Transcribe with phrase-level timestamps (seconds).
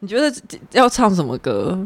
[0.00, 0.30] 你觉得
[0.72, 1.78] 要唱什么歌？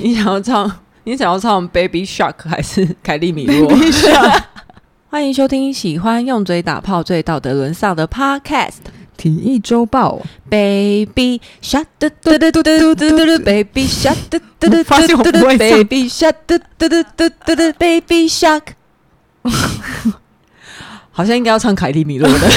[0.00, 0.70] 你想要唱？
[1.02, 4.42] 你想要唱 Baby Shark 还是凯利米洛？Baby Shark。
[5.08, 8.74] 欢迎收听喜欢用嘴打炮、最道德沦丧的 Podcast
[9.16, 10.20] 体育周报。
[10.48, 18.62] Baby Shark 嘟嘟嘟嘟嘟嘟嘟，Baby Shark 嘟嘟嘟嘟嘟嘟，Baby Shark 嘟嘟嘟嘟嘟嘟，Baby Shark。
[21.10, 22.48] 好像应该要唱凯利米洛的。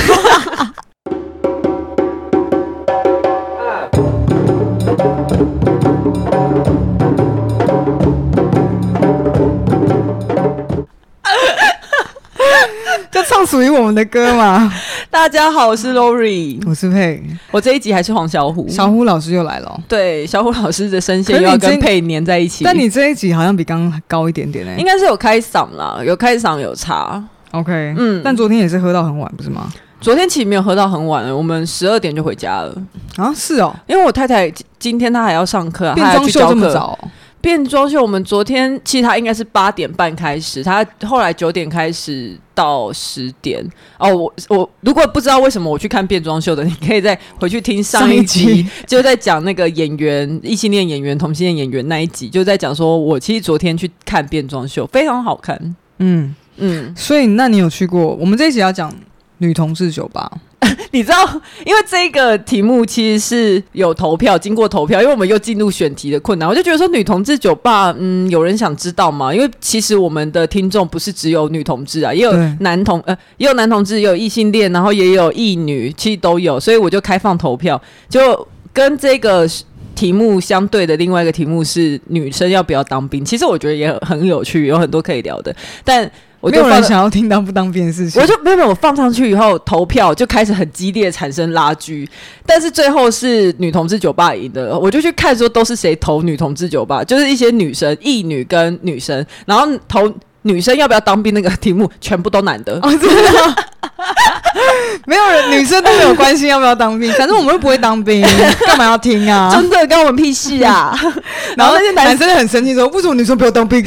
[13.29, 14.73] 唱属于我们的歌嘛。
[15.11, 17.21] 大家好，我是 Lori，我是佩。
[17.51, 19.79] 我这一集还是黄小虎，小虎老师又来了。
[19.87, 22.63] 对，小虎老师的声线又要跟佩粘在一起。
[22.63, 27.23] 但你这一集好像比刚刚高一点点呢、欸，应该是有开嗓啦，有开嗓有差。
[27.51, 29.71] OK，嗯，但昨天也是喝到很晚，不是吗？
[30.01, 32.75] 昨天其实没有喝到很晚，我们十二点就回家了。
[33.17, 36.97] 啊，是哦，因为我太太今天她还要上课，变装秀这么早。
[37.41, 43.65] 变装秀，我们昨天其实他应该是八点半开始，他后来九点开始到十点。
[43.97, 55.75] 哦，我我如果不知道为什么我去看变装秀的，你可以再回去听上一集，一集 就在讲那个演员异性恋演员、同性恋演员那一集，就在讲说我其实昨天去看变装秀，非常好看。
[55.99, 58.15] 嗯嗯，所以那你有去过？
[58.15, 58.93] 我们这一集要讲
[59.39, 60.31] 女同志酒吧。
[60.91, 61.17] 你知道，
[61.65, 69.33] 因为这个题目其实是有投票，经过投票，因为我们又进入选题的困难，我就觉得说女同志酒吧，嗯，有人想知道吗？
[69.33, 79.47] 因为其实我们的听众不是只有女同志啊，也有男同，呃，也有男同志，也有异性恋，然后也有异女，其实都有，所以我就开放投票，就跟这个
[79.95, 86.09] 题目相对的另外一个题目是女生要不要当兵，其实我觉得也很有趣，有很多可以聊的，但。
[86.41, 92.09] 我就没有人想要听当不当兵的事情，我就没有没有，我放上去以后投票就开始很激烈，产生拉锯，
[92.45, 100.11] 但是最后是女同志酒吧赢的，我就去看说都是谁投女同志酒吧，就是一些女生、异女跟女生，然后投
[100.43, 102.79] 女生要不要当兵那个题目全部都男的。
[102.81, 103.55] 哦，真的
[105.05, 108.21] 没有人，女生都没有关心要不要当兵，反正我们又不会当兵，
[108.65, 109.49] 干嘛要听啊？
[109.53, 110.97] 真的关我们屁事啊！
[111.57, 113.83] 然后那些男生很生气说：“为什么女生不要当兵？”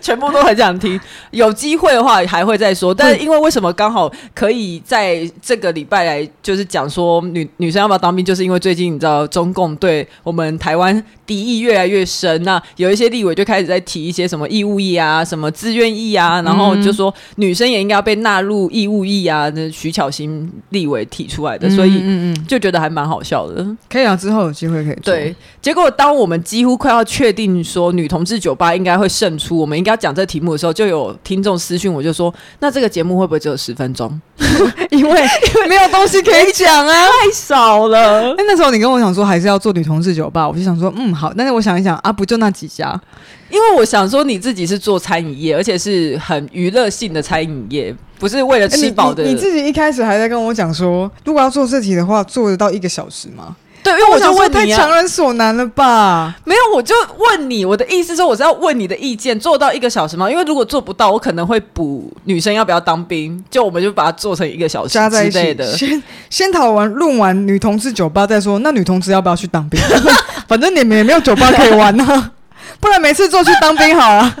[0.00, 0.98] 全部都很想听。
[1.30, 19.48] 有机会的话还会再说，但是因为为什么刚好可以在这个礼拜来就是讲说女女生要不要当兵，就是因为最近你知道中共对我们台湾敌意越来越深，那有一些立委就开始在提一些什么义务役啊、什么自愿意啊，然后就说女生也应该要被纳入义务役啊。
[19.50, 22.02] 那徐巧芯立委提出来的，所以
[22.48, 23.64] 就觉得还蛮好笑的。
[23.88, 24.96] 可以啊，之后有机会可以。
[25.02, 34.20] 对，结果当我们几乎快要确定说女同志酒吧应该会胜出，我们应该要讲这个题目的时候，就有听众私讯我就说：“那这个节目会不会只有十分钟？
[34.90, 35.22] 因为
[35.68, 43.00] 没有东西可以讲啊，太少了。”那时候你跟我讲说还是要做女同志酒吧，我就想说嗯好，但是我想一想啊，不就那几家？
[43.48, 47.94] 因为我想说你自己是做餐饮业，而且是很娱乐性的餐饮业。
[48.18, 49.34] 不是为了吃饱的、欸你你。
[49.34, 53.56] 你自己一开始还在跟我讲说，如果要做这题的话，做得到一个小时吗？
[53.82, 56.34] 对，因为我就问你、啊、太强人所难了吧？
[56.44, 60.30] 没有，我就问你，我的意思是，我是要问你的意见，做到一个小时吗？
[60.30, 65.76] 因为如果做不到，我可能会补女生要不要当兵，就我们就把它做成一个小时之类的。
[65.76, 69.80] 先先讨完论完女同志酒吧再说，那女同志要不要去当兵？
[70.46, 72.30] 反正你们也没有酒吧可以玩呢、啊，
[72.78, 74.36] 不然每次做去当兵好了。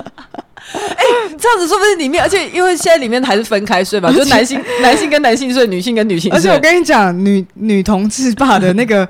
[0.72, 6.38] 哎、欸，这样子说不定里面，而且因为现在里面还是分开睡嘛， 就男性男性跟男性睡，女性跟女性睡。
[6.38, 9.06] 而且我跟你讲，女女同志吧的那个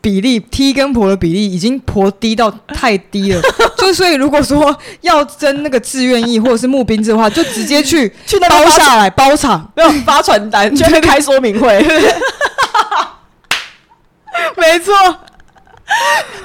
[0.00, 3.42] 比例，T 跟婆的比例已经婆低到太低了。
[3.76, 11.84] 就所以如果说要争那个志愿役或者是募兵制的话，就直接去 去那包下来包场，没有发传单，就开说明会。
[14.56, 14.94] 没错，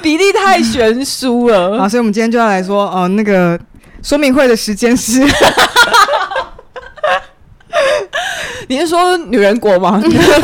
[0.02, 1.80] 比例太悬殊了。
[1.80, 3.58] 好，所以我们今天就要来说哦、呃，那个。
[4.08, 5.20] 说明会的时间是，
[8.70, 10.02] 你是说女人国吗？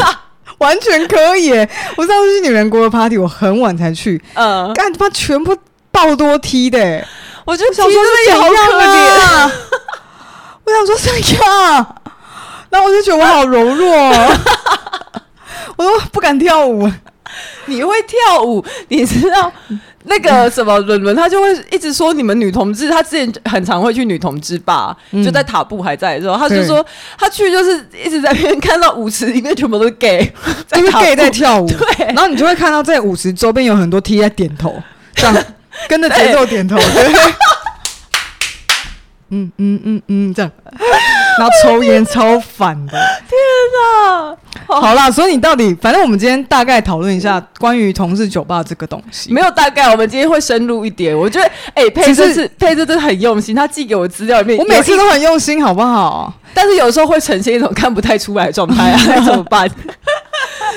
[0.60, 1.52] 完全可以。
[1.96, 5.56] 我上次去女人国的 party，我很晚才去，嗯，干他妈全部
[5.92, 7.08] 爆多梯的，
[7.46, 9.50] 我就想说这也好可怜啊。
[10.66, 11.96] 我想说怎样，
[12.70, 13.96] 然后我就觉得我好柔弱，
[15.78, 16.92] 我都不敢跳舞。
[17.66, 19.52] 你会跳舞，你知道？
[20.06, 26.86] 那个什么伦伦，他就会一直说你们女同志，他之前很常会去女同志吧，就在塔布还在的时候，他就说
[27.18, 30.32] 他去就是一直在那边看到舞池里面全部都是 gay，
[30.76, 34.76] 因为 gay 在跳舞， 对，然后你就会看到在舞池周边有很多 T 在点头，
[35.16, 35.36] 这样
[35.88, 37.14] 跟着节奏点头，对，
[39.30, 40.52] 嗯嗯嗯嗯，这样。
[41.40, 42.92] 然后抽烟超烦的。
[42.92, 43.40] 天
[43.74, 44.38] 哪！
[44.68, 49.32] 好啦，所以你到底，反正我们今天大概讨论一下关于同事酒吧这个东西。
[49.34, 51.18] 没有大概，我们今天会深入一点。
[51.18, 56.34] 我觉得，哎、欸，佩这是佩这真的很用心，他寄给我资料里面，我每次都很用心，好不好？
[56.54, 59.70] 但是有时候会呈现一种看不太出来的状态啊， 那怎么办？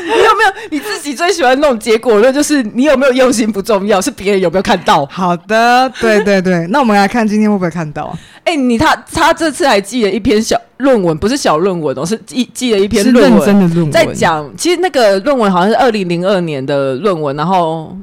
[0.05, 2.33] 你 有没有你自己最喜欢那种结果论？
[2.33, 5.07] 就是你有没有用心不重要，是别人有没有看到。
[5.07, 8.17] 好的，对对对，那我们来看今天会不会看到？
[8.47, 14.51] 哎、欸，你他他这次还寄了一篇小论文，不是小论文哦，是寄寄了一篇论文，真的论文，在讲。
[14.57, 17.95] 其实那个论文好像是二零零二年的论文，然后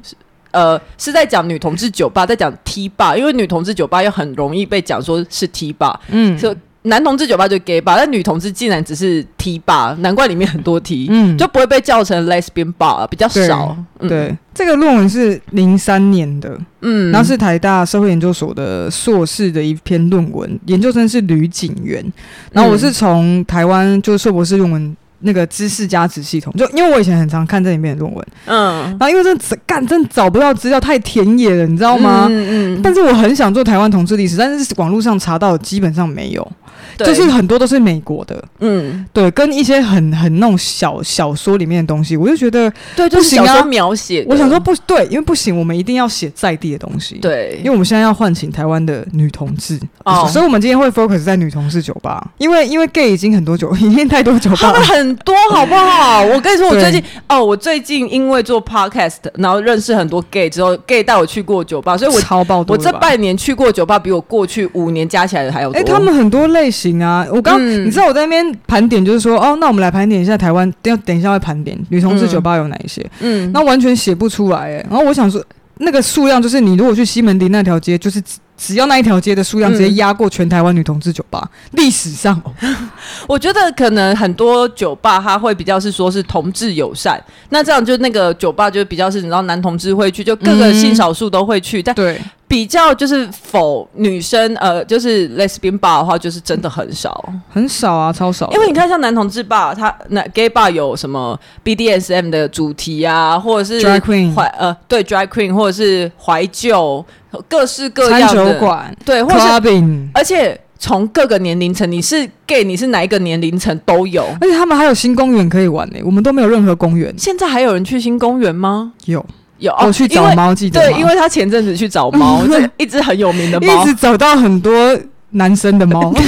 [0.52, 6.54] 呃是在讲女同志酒吧，在讲 T 吧，因为女同志酒吧又很容易被讲说是 T 吧，嗯，就。
[6.84, 13.76] 男同志酒吧就 gay 吧，但女同志竟然只是 T 吧，难怪里面很多 T，嗯，就不会被叫成 lesbian bar，比较少。
[14.00, 22.04] 对，嗯、对这个论文是零三年的，嗯，然后是台大社会研究所的硕士的一篇论文，研究生是吕景元，
[22.52, 32.28] 然后我是从台湾就是硕博士论文那个知识加值系统，就因为我以前很常看这里面的论文，嗯，然后因为真的干真的找不到资料，太田野了，你知道吗？
[32.30, 36.52] 嗯嗯，但是我很想做台湾同志历史，但是网络上查到基本上没有。
[36.98, 44.26] 就是很多都是美国的，嗯，对，跟一些很很那种小小说里面的东西，我就觉得对，就是小说描写。
[44.28, 47.16] 我想说不对，因为不行，我们一定要写在地的东西。
[47.16, 56.24] 对，因为我们现在要唤醒台湾的女同志，哦，所以我们今天会 focus 在女同志酒吧，因为因为 gay 已经很多酒，已经太多酒吧，他们很多，好不好？
[56.24, 62.76] 我跟你说，我最近哦，我最近因为做 podcast，然后认识很多 gay 之后，gay 带我去过酒吧，所以我超爆多。
[62.76, 65.80] 我这半年去过酒吧，比我过去五年加起来的还要多。
[65.80, 67.58] 哎，他们很多类型啊，我刚。
[67.60, 73.06] 嗯、你知道我在那边盘点，就是说，哦，那我们来盘点一下台湾，等等一下会盘点女同志酒吧有哪一些？
[73.20, 74.86] 嗯，那完全写不出来哎。
[74.90, 75.44] 然后我想说，
[75.78, 81.50] 那个数量就是你如果去西门町那条街，就是只只要那一条街的数量直接压过全台湾女同志酒吧。
[81.72, 82.42] 历、嗯、史上，
[83.28, 92.22] 我觉得可能很多酒吧它会比较是说是同志友善，那这样就那个酒吧就比较是你知道男同志会去，就各个性少数都会去，嗯、但对。
[92.54, 98.48] 比较就是否女生呃，就是 lesbian bar 的话，就是真的很少，很少啊，超少。
[98.52, 107.04] 因为你看，像男同志 bar，它那 gay bar 有什么 BDSM 的主题啊，或者是 drag queen 怀呃对 drag queen，或者是怀旧，
[107.50, 117.12] 各式各样的酒馆，对，或者是而且从各个年龄层，你是 gay，你是哪一个年龄层都有，而且他们还有新公园可以玩呢、欸，我们都没有任何公园。
[117.18, 118.94] 现在还有人去新公园吗？
[119.06, 119.26] 有。
[119.64, 122.42] 有，我去找猫，记得对，因为他前阵子去找猫，
[122.78, 124.98] 一只很有名的猫，一直找到很多
[125.32, 126.14] 男生的猫。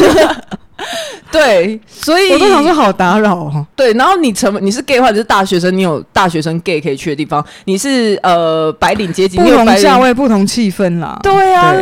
[1.31, 3.65] 对，所以我都想说好打扰哦。
[3.75, 7.43] 对，然后你成你是 gay 或者是大学生，你有大学生 gay 可以去的地方。
[7.65, 11.19] 你是呃白领阶级，不同价位，不同气氛啦。
[11.21, 11.73] 对啊，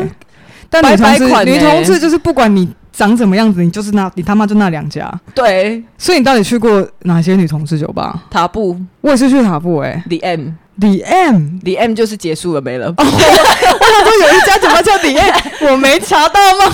[0.72, 5.12] 但女同志，女同志就是不管你长什么样子，你就是那，你他妈就那两家。
[5.36, 8.24] 对，所以你到底去过哪些女同志酒吧？
[8.32, 10.50] 塔布，我也是去塔布哎，The M。
[10.80, 12.94] The M，The M 就是结束了，没了。
[12.98, 15.34] 我想说有一家酒吧叫 The M，
[15.72, 16.66] 我没查到吗？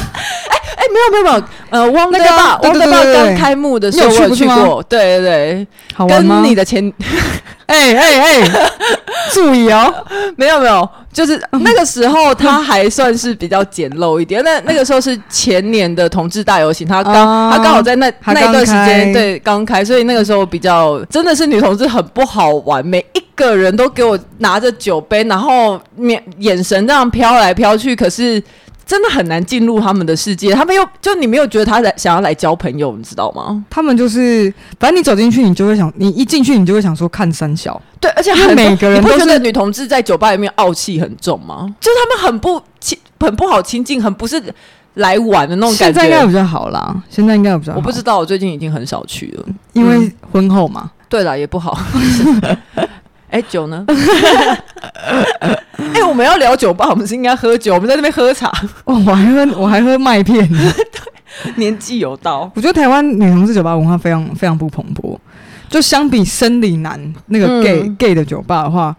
[0.49, 6.41] 哎 哎，没有没有没有，呃，汪德巴，汪德巴刚开幕的时候我有去过，对对对，好玩吗？
[6.41, 6.91] 跟你的前，
[7.67, 8.69] 哎哎哎，
[9.33, 9.93] 注意哦，
[10.35, 14.43] 没有没有，就是那个时候他还算是比较简陋一点。
[14.43, 23.23] 那那个时候是前年的同志大游行，他刚他刚好在那那一段时间对刚开，所以那个时候比较真的是女同志很不好玩，每一。
[23.39, 28.43] 个人都给我拿着酒杯，然后面眼神这样飘来飘去，可是
[28.89, 30.51] 真的很难进入他们的世界。
[30.55, 33.63] 他们又就你没有觉得他来想要来交朋友，你知道吗？
[33.69, 37.79] 他们就是反正你走进去，你就会想，你一进去你就会想说看三小。
[37.99, 41.71] 对，而且很每个人都觉得女同志在酒吧里面傲气很重吗？
[41.79, 44.41] 就是他们很不亲，很不好亲近，很不是
[44.95, 45.85] 来玩的那种感觉。
[45.85, 47.77] 现在应该比较好啦，现在应该比较好。
[47.77, 50.81] 我不知道，我最近已经很少去了，因为婚后嘛。
[50.85, 51.77] 嗯、对了，也不好。
[53.29, 53.85] 哎，酒呢？
[55.93, 57.73] 哎，我们要聊酒吧，我们是应该喝酒。
[57.73, 58.51] 我们在那边喝茶，
[58.85, 60.47] 哦，我还喝，我还喝麦片。
[60.49, 62.51] 对，年纪有到。
[62.55, 65.17] 我觉得台湾女同志酒吧文化非常非常不蓬勃，
[65.69, 68.95] 就相比生理男那个 gay、嗯、gay 的酒吧的话，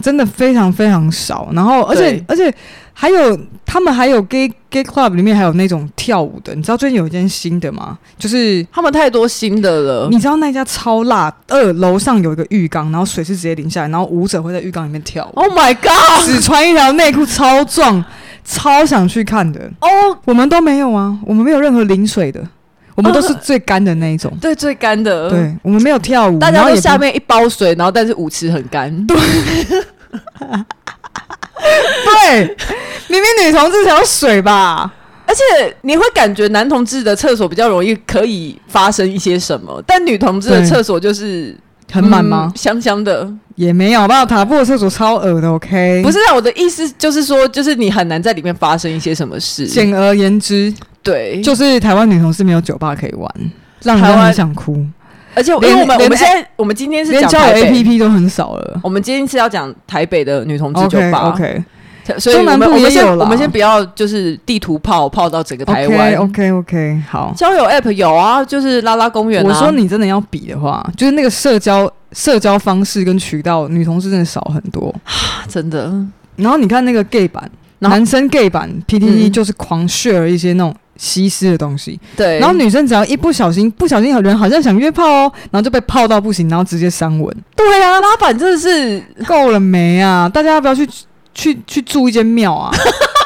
[0.00, 1.48] 真的非常非常少。
[1.52, 2.52] 然后，而且而且
[2.92, 3.38] 还有。
[3.72, 7.96] 他们还有 gay gay club 里面还有那种跳舞的，你知道最近有一间新的吗？
[8.18, 10.08] 就是他们太多新的了。
[10.10, 15.40] 你知道那家超辣，二楼上有一个浴缸，然后水是直接淋下来，然后舞者会在浴缸里面跳舞。
[15.40, 16.22] Oh my god！
[16.26, 18.04] 只穿一条内裤，超壮，
[18.44, 19.60] 超想去看的。
[19.80, 22.46] 哦，oh, 我们都没有啊，我们没有任何淋水的，
[22.94, 24.30] 我们都是最干的那一种。
[24.32, 25.30] Uh, 对，最干的。
[25.30, 29.06] 对，我们没有跳舞，大家都下面一包水，然后但是舞池很干。
[29.06, 29.16] 对。
[31.62, 32.56] 对，
[33.12, 34.90] 明明女同志才有水吧？
[35.26, 41.54] 哎、而且你会感觉男同志的厕所比较容易可以发生一些什么，但女同志的厕所就是
[41.92, 42.56] 很满吗、嗯？
[42.56, 44.24] 香香的也没有，吧？
[44.24, 45.50] 塔布的厕所超恶的。
[45.50, 49.66] OK，不是啊，我的意思就是说，就是你很难在里面发生一些什么事。
[49.66, 53.30] 简而言之，对，就是台湾女同志没有酒吧可以玩，
[53.82, 54.82] 让人很想哭。
[55.34, 61.30] 而且因为我们我们现在我们今天是讲台北 APP 都很少了，我们今天是要讲台北的女同志酒吧。
[61.30, 61.64] OK，, okay.
[62.18, 66.14] 所以我们我们先我们先不要就是地图炮炮到整个台湾。
[66.16, 69.48] OK OK 好，交友 App 有啊，就是拉拉公园啊。
[69.48, 74.94] 我说你真的要比的话，就是那个社交社交方式跟渠道，女同事真的少很多，
[75.48, 75.92] 真的。
[76.36, 77.48] 然后你看那个 gay 版，
[77.80, 82.38] 男生 gay 版 PTT 就是狂 share 一些那种西施的东西，对。
[82.38, 87.36] 然后女生只要一不小心，不小心有人好像想约炮哦，然后就被泡到不行，然后直接删文。
[87.54, 90.28] 对啊，拉板真的是够了没啊？
[90.28, 90.88] 大家要不要去？
[91.34, 92.70] 去去住一间庙啊！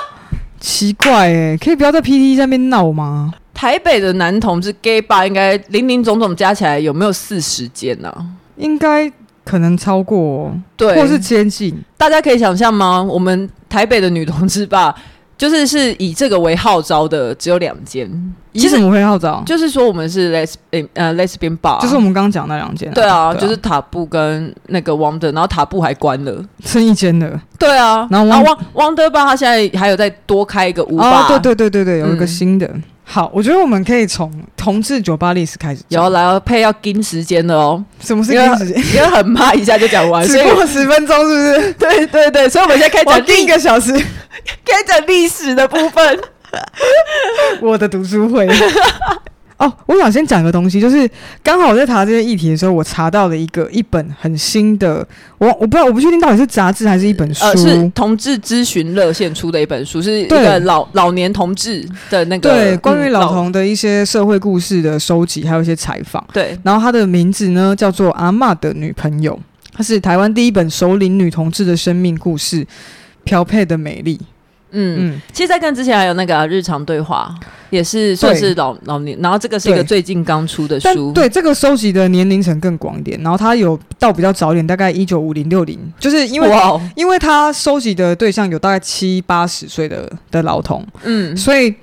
[0.60, 3.32] 奇怪哎、欸，可以不要在 PTT 上面闹吗？
[3.54, 8.12] 台北的男同志 gay bar 应该零零总总加起来有没有四十间呢？
[8.56, 9.10] 应该
[9.44, 11.74] 可能超过，对，或是接近。
[11.96, 13.02] 大家可以想象吗？
[13.02, 14.92] 我们台北的女同志 bar
[15.38, 18.10] 就是是以这个为号召的，只有两间。
[18.52, 19.42] 以什么为号召？
[19.44, 22.90] 就是说我们是 lesbian 呃 lesbian bar，就是我们刚刚讲那两间。
[22.92, 27.38] 对啊，就是塔布跟那个 Wonder，然后塔布还关了，剩一间了。
[27.58, 31.28] 对啊，然后 Wonder bar 他现在还有再多开一个五吧。
[31.28, 32.70] 对对对对对，有一个新的。
[33.08, 35.82] 好，我觉得我们可以从同志酒吧历史开始。
[35.88, 37.84] 有来要配要盯时间的哦。
[38.00, 38.76] 什么是盯时间？
[38.96, 41.72] 因为很怕一下就讲完， 只过十分钟是不是？
[41.78, 43.92] 对对对，所以我们现在开讲第一个小时，
[44.64, 46.20] 开讲历史的部分。
[47.60, 48.48] 我的读书会。
[49.58, 51.08] 哦，我想先讲个东西，就是
[51.42, 54.96] 刚好我在查这些议题的时候，我查到了一个一本很新的，
[55.38, 66.22] 我我不知道，我不确定到底是杂志还是一本书，呃、是同志咨询热线出的一本书，是一个老老年同志的那个对关于老同的一些社会故事的收集，还有一些采访。
[66.34, 69.32] 对，然后他的名字呢叫做《阿嬷的女朋友》，
[69.74, 72.66] 它是台湾第一本首领女同志的生命故事，
[73.26, 74.18] 漂配的美丽。
[74.70, 77.32] 嗯嗯，其实，在跟之前还有那个、啊、日常对话，
[77.70, 91.74] 也是算是老老年，然后这个是一个最近刚出的书，对，这个收集的年龄层更广一点，然后它有到比较早一点，大概一九五零六零，就是因为哇因为他收集的对象有大概七八十岁的的老童，嗯，所以。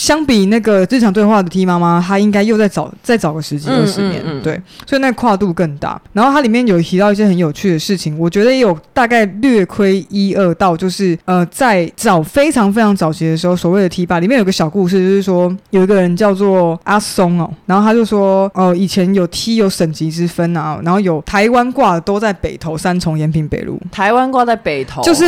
[0.00, 6.00] 相比那个日常对话的 T 妈妈，她应该又再找再找个十几二十年，嗯嗯嗯、对，所以那个跨度更大。
[6.14, 25.26] 然后它里面有提到一些很有趣的事情，我觉得也有大概略窥一二到，就是呃，在早非常非常早期的时候，所谓的 T 吧里面有个小故事，就是说有一个人叫做阿松哦，然后他就说哦、呃，以前有 T 有省级之分啊，然后有台湾挂的都在北投三重延平北路，台湾挂在北投，就是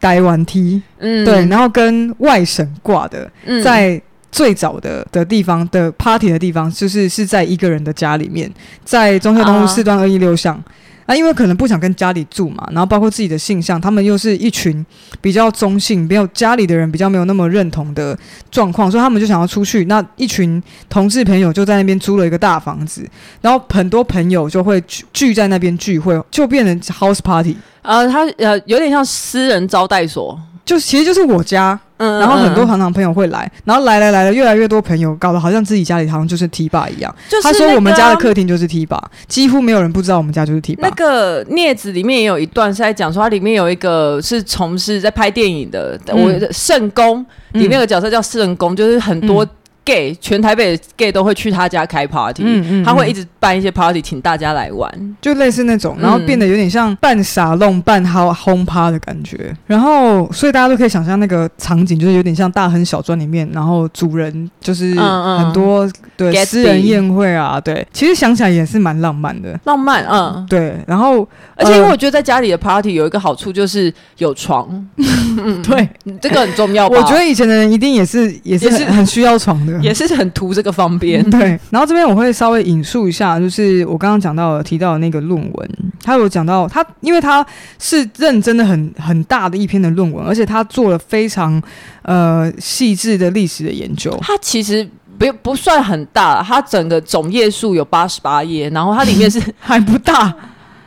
[0.00, 3.30] 台湾 T，嗯，对，然后跟外省挂的
[3.62, 4.00] 在。
[4.34, 8.52] 嗯最早的的地方的 party 的地方，就是是在一个人的家里面，
[8.84, 10.60] 在中孝东路四段二一六巷。
[11.06, 14.84] 啊，因为可能不想跟家里住嘛，然后包括自己的性向，他们又是一群
[15.20, 18.18] 比较中性，没有家里的人比较没有那么认同的
[18.50, 19.84] 状况，所以他们就想要出去。
[19.84, 23.06] 那一群同志朋友就在那边租了一个大房子，
[23.42, 27.54] 然后很多朋友就会聚聚在那边聚会，就变成 house party。
[27.82, 30.40] 呃，他呃有点像私人招待所。
[30.64, 37.14] 就其实就是我家，嗯，然后很多糖糖朋友会来，然后来来来了越来越多朋友，搞得好像自己家里好像就是 T 吧一样。
[37.28, 40.86] 就是他说我们家的客厅就是 T 吧，几乎没有人不知道我们家就是 T 吧。
[40.88, 49.46] 那个镊子里面也有一段是在讲说，它里面有一个是从事在拍电影的，我圣宫里面有个角色叫圣宫，就是很多。
[49.84, 59.54] Gay 全台北的 gay 都会去他家开 party，嗯嗯嗯，他会一直办一些 party，请大家来玩，就类似那种，然后变得有点像半傻弄、半 home party 的感觉。
[59.66, 70.76] 然后，所以大家都可以想象那个场景，就是有点像大亨小传里面，然后主人就是很多对私人宴会啊，对，其实想起来也是蛮浪漫的，浪漫，嗯，对。
[70.86, 71.26] 然后，
[71.56, 74.68] 而且因为我觉得在家里的 party 有一个好处就是有床，
[75.62, 75.88] 对，
[76.20, 76.96] 这个很重要吧。
[76.98, 79.78] 我觉得以前的人一定也是也是很需要床的。
[79.82, 81.58] 也是很图这个方便，对。
[81.70, 85.70] 然后这边我会稍微引述一下，就是我刚刚讲到提到的那个论文，
[86.02, 87.44] 他有讲到他，因为他
[87.78, 91.62] 是认真的很很大的一篇的论文，而且他做了非常
[92.02, 94.16] 呃细致的历史的研究。
[94.22, 94.88] 他其实
[95.18, 100.34] 不不算很大，他整个总页数有八十八页，然后它里面是 还不大。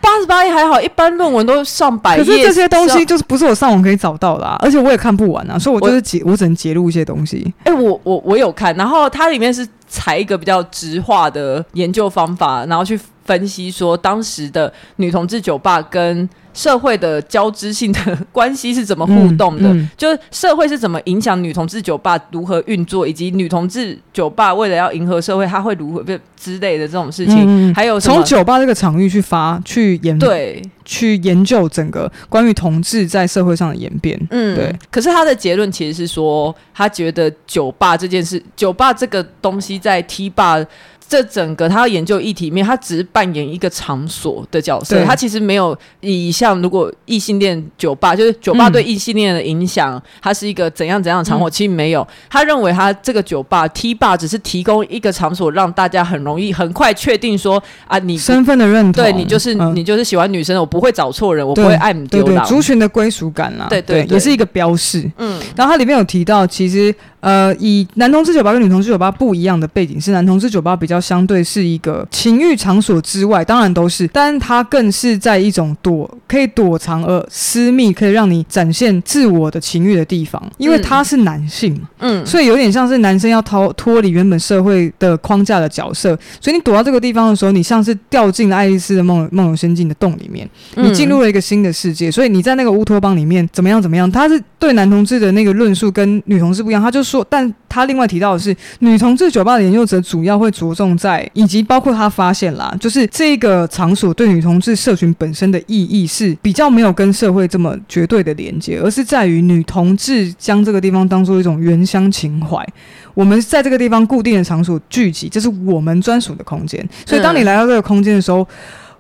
[0.02, 2.24] 八十八页还好，一般论文都上百页。
[2.24, 7.54] 可是这些东西就是不是我上网可以找到的啊，而且我也看不完啊，所以我就是截，我，我只能截录一些东西。
[7.64, 19.70] 哎、欸，我我我有看，然后它里面是采一个比较直化的研究方法，然后去分析说，当时的女同志酒吧跟社会的交织性的关系是怎么互动的？
[19.70, 26.04] 嗯嗯、就是社会是怎么影响女同志酒吧如何运作，以及女同志酒吧为了要迎合社会，它会如何
[26.36, 27.44] 之类的这种事情。
[27.46, 34.20] 嗯、还有从酒吧这个场域去发去研对去研究整个关于同志在社会上的演变。
[34.32, 34.76] 嗯，对。
[34.90, 40.66] 可是他的结论其实是说，他觉得酒吧这件事，酒吧这个东西在 T 吧。
[41.10, 52.06] 这整个他要研究议题面，他只是扮演一个场所的角色，他其实没有以像如果异性恋酒吧，就是酒吧对异性恋的影响，它是一个怎样怎样的场所，其实没有。
[52.30, 62.44] 他认为他这个酒吧 T 吧只是提供一个场所，让大家很容易很快确定说啊，你身份的认同，对你就是你就是喜欢女生，我不会找错人，我不会爱你丢了。
[62.46, 65.10] 族群的归属感啊，对对，也是一个标示。
[65.18, 66.94] 嗯，然后它里面有提到，其实。
[67.20, 97.08] 呃，以男同志酒吧跟女同志酒吧不一样的背景是，男同志酒吧比较相对是一个情欲场所之外，当然都是，但它更是在一种躲可以躲藏而私密，可以让你展现自我的情欲的地方，因为他是男性，嗯，所以有点像是男生要逃脱离原本社会的框架的角色，所以你躲到这个地方的时候，你像是掉进了爱丽丝的梦梦游仙境的洞里面，你进入了一个新的世界，所以你在那个乌托邦里面怎么样怎么样，他是对男同志的那个论述跟女同志不一样，他就。
[97.08, 112.66] 说，但他另外提到的是，女同志酒吧的研究者主要会着重在，以及包括他发现啦，就是这个场所对女同志社群本身的意义是比较没有跟社会这么绝对的连接，而是在于女同志将这个地方当做一种原乡情怀。
[113.14, 116.88] 我们在这个地方固定的场所聚集，这是我们专属的空间。
[117.06, 118.48] 所以当你来到这个空间的时候，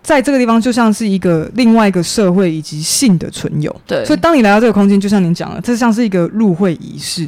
[0.01, 3.75] 在这个地方就像是一个另外一个社会以及性的存有。
[3.85, 7.27] 对，所以当你来到这个空间，就像您讲了，这像是一个入会仪式。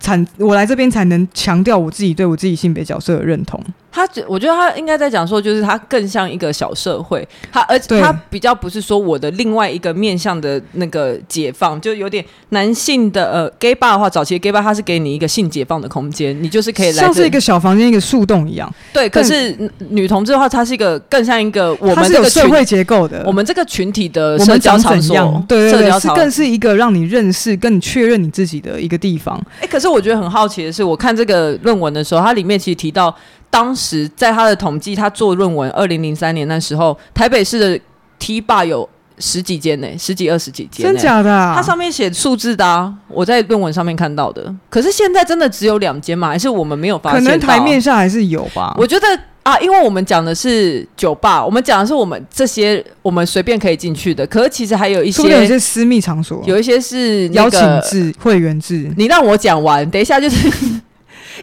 [0.00, 3.62] 产我来这边才能强调我自己对我自己性别角色的认同。
[3.90, 18.72] 他，我觉得他应该在讲说，就是他更像一个小社会，他而且他比较不是说我的另外一个面向的那个解放，就有点男性的呃 gay bar 的话，早期 gay bar 它是给你一个性解放的空间，你就是可以来像是一个小房间一个树洞一样。
[18.92, 19.56] 对，可是
[19.88, 25.16] 女同志的话，它是一个更像一个我们这个社会结构的，我们这个群体的社交场所，
[25.48, 29.36] 对对对，是更是一个让你认识、跟你确认你自己的一个地方。
[29.56, 33.14] 哎、欸，可是我觉得很好奇的是，我看这个论文的时候，它里面其实提到。
[33.50, 37.80] 当时在他的统计，他做论文，二零零三年那时候，台北市的
[38.18, 41.54] T 霸有十几间呢，十几二十几间，真假的啊？
[41.56, 44.54] 它上面写数字的啊，我在论文上面看到的。
[44.68, 46.28] 可是现在真的只有两间吗？
[46.28, 47.24] 还是我们没有发现？
[47.24, 48.76] 可能台面上还是有吧。
[48.78, 49.06] 我觉得
[49.42, 54.26] 啊，因为我们讲的是酒吧，我们讲的是我们这些我们随便可以进去的。
[54.26, 58.92] 可是其实还有一些，有一些私密场所，有一些是邀请制、会员制。
[58.96, 60.48] 你让我讲完，等一下就是。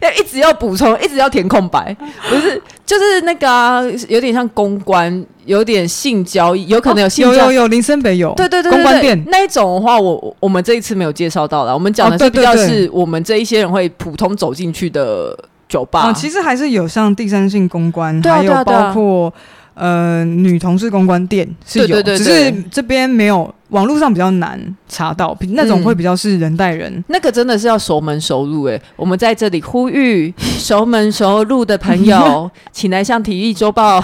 [0.00, 1.96] 要一直要补充，一直要填空白，
[2.28, 15.36] 不是，就是那个啊，有点像公关，有点性交易，有可能有性交易，哦、有有有林森北有，对对对，公关店那一种的话，我我们这一次没有介绍到了，我们讲的是比较是我们这一些人会普通走进去的
[15.68, 19.32] 酒吧，哦，其实还是有像第三性公关，还有包括。
[19.76, 24.58] 呃，女同事公关店是有，只是这边没有，网络上比较难
[24.88, 28.80] 查到，那种会比较是人带人，嗯，那个真的是要熟门熟路诶。
[28.96, 34.02] 我们在这里呼吁 熟门熟路的朋友， 请来向体育周报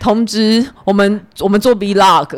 [0.00, 2.36] 通知我们，我们做 vlog。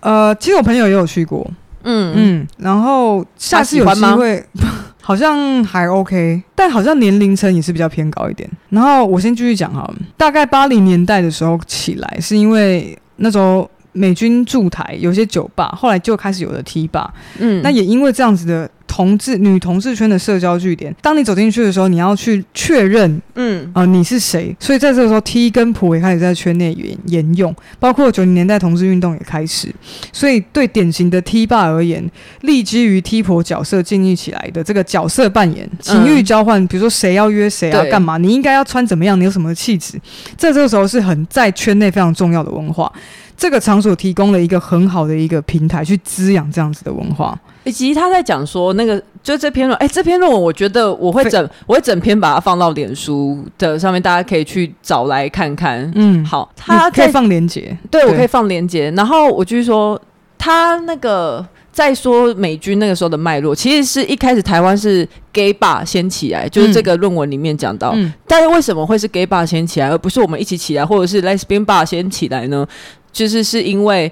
[0.00, 1.46] 呃，其实我朋友也有去过，
[1.82, 4.42] 嗯嗯，然后下次有机会。
[5.06, 8.50] 好像还 OK，但好像年龄层也是比较偏高一点。
[8.70, 17.14] 然后我先继续讲哈，大概八零年代的时候起来，是因为那时候美军驻台，有些酒吧，后来就开始有了 T 吧。
[17.38, 18.68] 嗯，那也因为这样子的。
[18.96, 24.56] 同志、女同志圈的社交据点，当你走进去的时候，你要去确认，嗯啊、呃，你是谁？
[24.58, 29.68] 所以在这个时候，T 跟普也开始在圈内沿沿用，包括九零年代同志运动也开始。
[30.14, 38.16] 所以对典型的 T 爸而言，立基于 T 婆角色建立起来的这个角色扮演、情欲交换，比如说谁要约谁啊，干嘛？
[38.16, 39.20] 你应该要穿怎么样？
[39.20, 40.00] 你有什么气质？
[40.38, 42.90] 在这个时候是很在圈内非常重要的文化。
[43.36, 47.38] 这个场所提供了一个很好的一个平台，去滋养这样子的文化。
[47.64, 55.90] 以及他在讲说，那个就这篇论，哎，这篇论文我觉得我会整，我会整篇把它放到脸书的上面，大家可以去找来看看。
[55.96, 58.90] 嗯，好，他可以放链接，对，对我可以放链接。
[58.92, 60.00] 然后我就是说，
[60.38, 61.44] 他那个
[61.76, 67.92] 在说美军那个时候的脉络，其实是一开始台湾是 gay bar 先起来，就是这个论文里面讲到。
[67.94, 72.66] 嗯，但是为什么会是 gay bar 先起来，而不是我们一起起来，或者是 lesbian bar 先起来呢？
[73.12, 74.10] 就是是因为，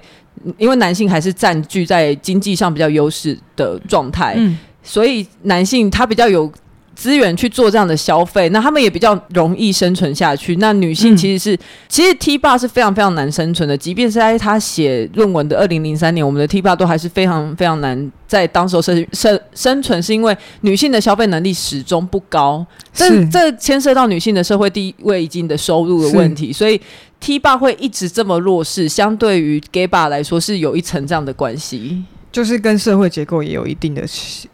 [0.59, 6.51] 因为男性还是占据在经济上比较优势的状态，嗯，所以男性他比较有
[6.95, 10.55] 资源去做这样的消费，那他们也比较容易生存下去。
[10.55, 26.79] 那女性其实是，嗯、其实 T 爸是非常非常难生存的，即便是在他写论文的二零零三年，我们的 T 爸都还是非常非常难在当时候生生生存，是因为女性的消费能力始终不高，这这牵涉到女性的社会地位以及你的收入的问题，所以
[27.19, 32.03] T 爸会一直这么弱势，相对于 Gay 爸来说是有一层这样的关系。
[32.35, 34.03] 就是跟社会结构也有一定的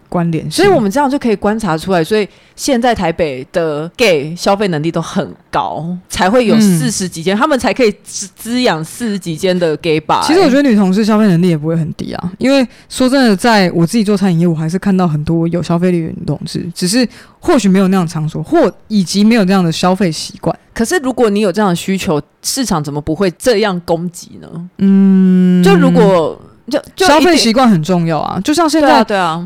[0.08, 2.04] 关联，所以我们这样就可以观察出来。
[2.04, 10.24] 所以现在台北的 gay 消费能力都很高，才会有四十几间，嗯、他们才可以滋滋养四十几间的 gay bar。
[10.28, 17.08] 其实我觉得女同事消费能力也不会很低啊，因为说真的，在我自己做餐饮业，我还是看到很多有消费力的女同志，只是
[17.40, 20.56] 或许没有那样场所，或以及没有这样的消费习惯。
[20.72, 24.70] 可是如果你有这样的需求，市场怎么不会这样供给呢？
[24.78, 26.40] 嗯，就如果。
[26.72, 29.44] 就，就消费习惯很重要啊，就像现在有，对啊，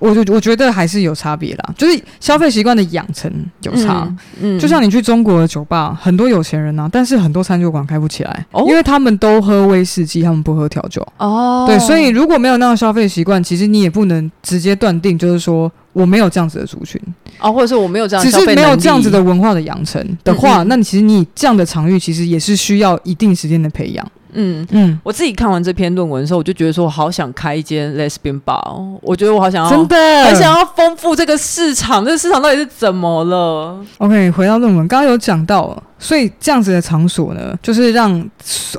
[0.00, 3.30] 我就我觉得还是有差别啦，就是消费习惯的养成
[3.62, 4.04] 有差。
[4.40, 4.58] 嗯，嗯。
[4.58, 11.06] 就像你去中国的酒吧，很多有钱人啊，但是很多餐酒馆开不起来，哦，因为他们都喝威士忌，他们不喝调酒。
[11.18, 17.00] 哦，对，所以如果没有那样消费习惯，其实你也不能直接断定，就是说我没有这样子的族群。
[17.38, 20.68] 啊，或者是我没有这样，只是没有这样子的文化的养成的话，嗯嗯。
[20.68, 24.06] 那你其实你这样的场域其实也是需要一定时间的培养。
[24.32, 28.60] 嗯嗯，我自己看完这篇论文的时候，我就觉得说，我好想开一间 lesbian bar。
[29.02, 32.04] 我觉得我好想要，真的很想要丰富这个市场。
[32.04, 35.82] 这个市场到底是怎么了？OK，回到论文，刚刚有讲到。
[35.98, 38.28] 所以这样子的场所呢，就是让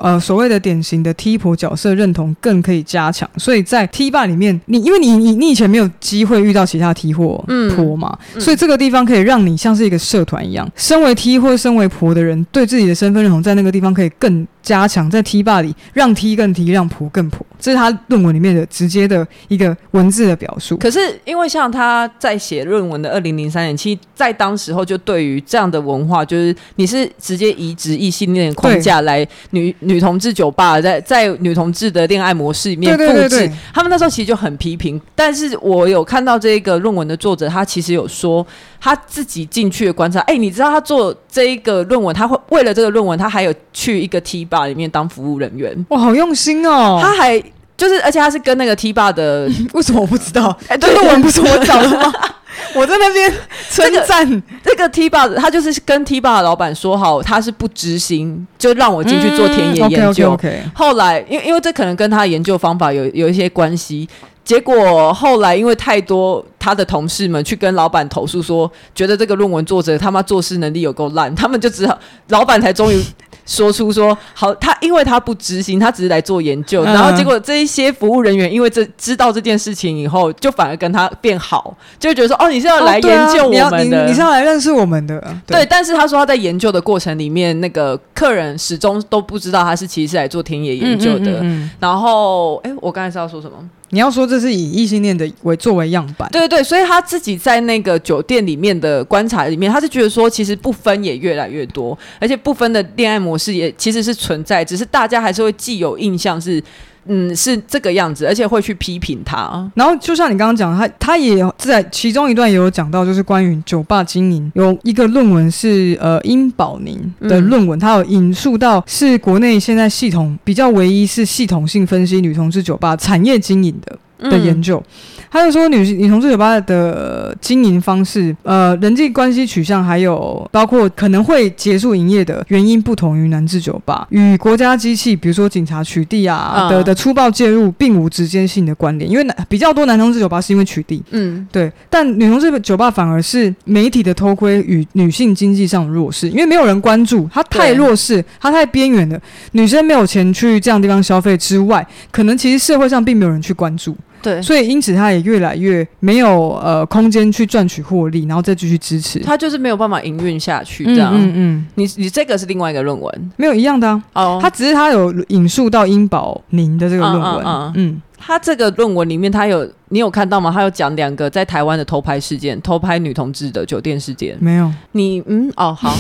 [0.01, 3.29] 呃所谓的典型的 T 婆角色认同更可以加强。
[3.37, 7.41] 所以在 T 吧里面，你因为你你你以前没有机会遇到其他 T 或
[7.73, 15.09] 婆嘛，嗯、所以这个地方可以让你像是一个社团一样，身为 T 或身为婆的人，对自己的身份认同在那个地方可以更加强。
[15.09, 20.75] 在 T 霸里，让 T 更 T，让婆更婆，这是他论文里面的直接的一个文字的表述。
[20.75, 27.09] 可是因为像他在写论文的二零零三年，其实在当时候就对于这样的文化，就是你是。
[27.19, 34.99] 直接移植异性恋框架来女女同志酒吧，在在女同志的恋爱模式里面复制，对对对对，他们那时候其实就很批评。
[35.15, 38.45] 但是我有看到这个论文的作者，他其实有说
[38.81, 40.19] 他自己进去的观察。
[40.21, 45.85] 哎、欸，你知道他做这一个论文，他会为了这个论文，他还有去一个 T 吧里面当服务人员。
[45.89, 46.99] 哇，好用心哦！
[47.01, 47.41] 他还
[47.83, 50.57] 就是，而且他是跟那个 T 爸的， 为什么我不知道？
[50.69, 52.13] 哎、欸，这论文不是我找的吗？
[52.75, 53.31] 我在那边
[53.69, 60.31] 称赞这个 T 爸，他就是跟 T 爸的老板说好，他是不执行，就让我进去做田野研究。
[60.31, 60.59] 嗯、okay, okay, okay.
[60.73, 64.07] 后来，因为因为这可能跟他的研究方法有有一些关系，
[64.45, 73.03] 结果后来因为太多他的同事们去跟老板投诉说，觉得这个论文作者他妈做事能力有够烂，他们就只好老板才终于。
[73.45, 85.57] 说出说好，他因为他不执行，他只是来做研究，然后结果这一些服务人员因为这知道这件事情以后，就反而跟他变好，就会觉得说哦，你是要来研究我们的，哦啊、你，你，你是要来认识我们的，对。
[85.57, 91.43] 对，但是他说他在研究的过程里面，那个客人始终都不知道他是其实是来做田野研究的。
[91.79, 93.57] 然后，哎，我刚才是要说什么？
[93.93, 106.61] 你要说这是以异性恋的为作为样板，对对对，所以他自己在那个酒店里面的观察里面，他是觉得说，其实不分也越来越多，而且不分的恋爱模式也其实是存在，只是大家还是会既有印象是。
[107.05, 109.69] 嗯，是这个样子，而且会去批评他。
[109.75, 123.97] 然后就像你刚刚讲，他他也在其中一段也有讲到，就是关于酒吧经营有一个论文是呃殷宝宁的论文，他有引述到是国内现在系统比较唯一是系统性分析女同志酒吧产业经营的。
[124.29, 124.81] 的研究，
[125.29, 139.09] 他就说女女同志酒吧的经营方式，呃，人际关系取向，还有包括可能会结束营业的原因不同于男制酒吧，与国家机器，比如说警察取缔啊的的粗暴介入，并无直接性的关联。
[139.09, 149.19] 因为男比较多男同志酒吧是因为取缔，嗯，对，但女同志酒吧反而是媒体的偷窥与女性经济上的弱势，因为没有人关注，她太弱势，她太边缘了，
[149.53, 153.95] 女生没有钱去这样的地方消费之外，可能其实社会上并没有人去关注。
[154.23, 161.11] 对，所以因此他也越来越没有呃空间去赚取获利，然后再继续支持，他就是没有办法营运下去这样。
[161.13, 164.01] 嗯嗯，嗯你你这个是另外一个论文，没有一样的啊。
[164.13, 167.71] 哦，他只是他有引述到英宝宁的这个论文。
[167.75, 169.69] 嗯，他这个论文里面他有。
[169.89, 170.51] 你有看到吗？
[170.51, 174.35] 他有讲两个在台湾的偷拍事件，偷拍女同志的酒店事件。
[174.39, 174.67] 没有。
[174.93, 175.95] 你嗯哦好，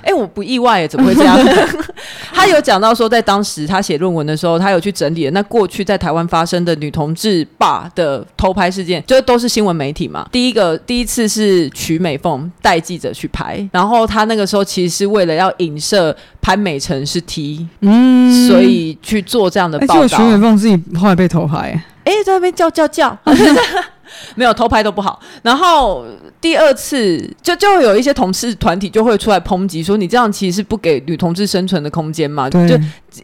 [0.00, 1.38] 哎、欸、我不意外，怎么会这样？
[2.32, 10.26] 他有讲到说，在当时他写论文的时候，他有去整理那过去在台湾发生的女同志吧的偷拍事件，就都是新闻媒体嘛。
[10.32, 20.00] 第一个第一次是曲美凤带记者去拍，然后他那个时候其实是为了要影射潘美辰是 T，嗯，所以去做这样的报道。
[20.02, 21.70] 欸、曲美凤自己后来被偷拍。
[22.04, 23.16] 哎、欸，在那边叫叫叫，
[24.36, 25.18] 没有偷拍都不好。
[25.42, 26.04] 然后
[26.40, 32.50] 第二次就就有一些同事团体就会出来抨击说，你这样其实是不给女同志生存的空间嘛？
[32.50, 32.78] 对就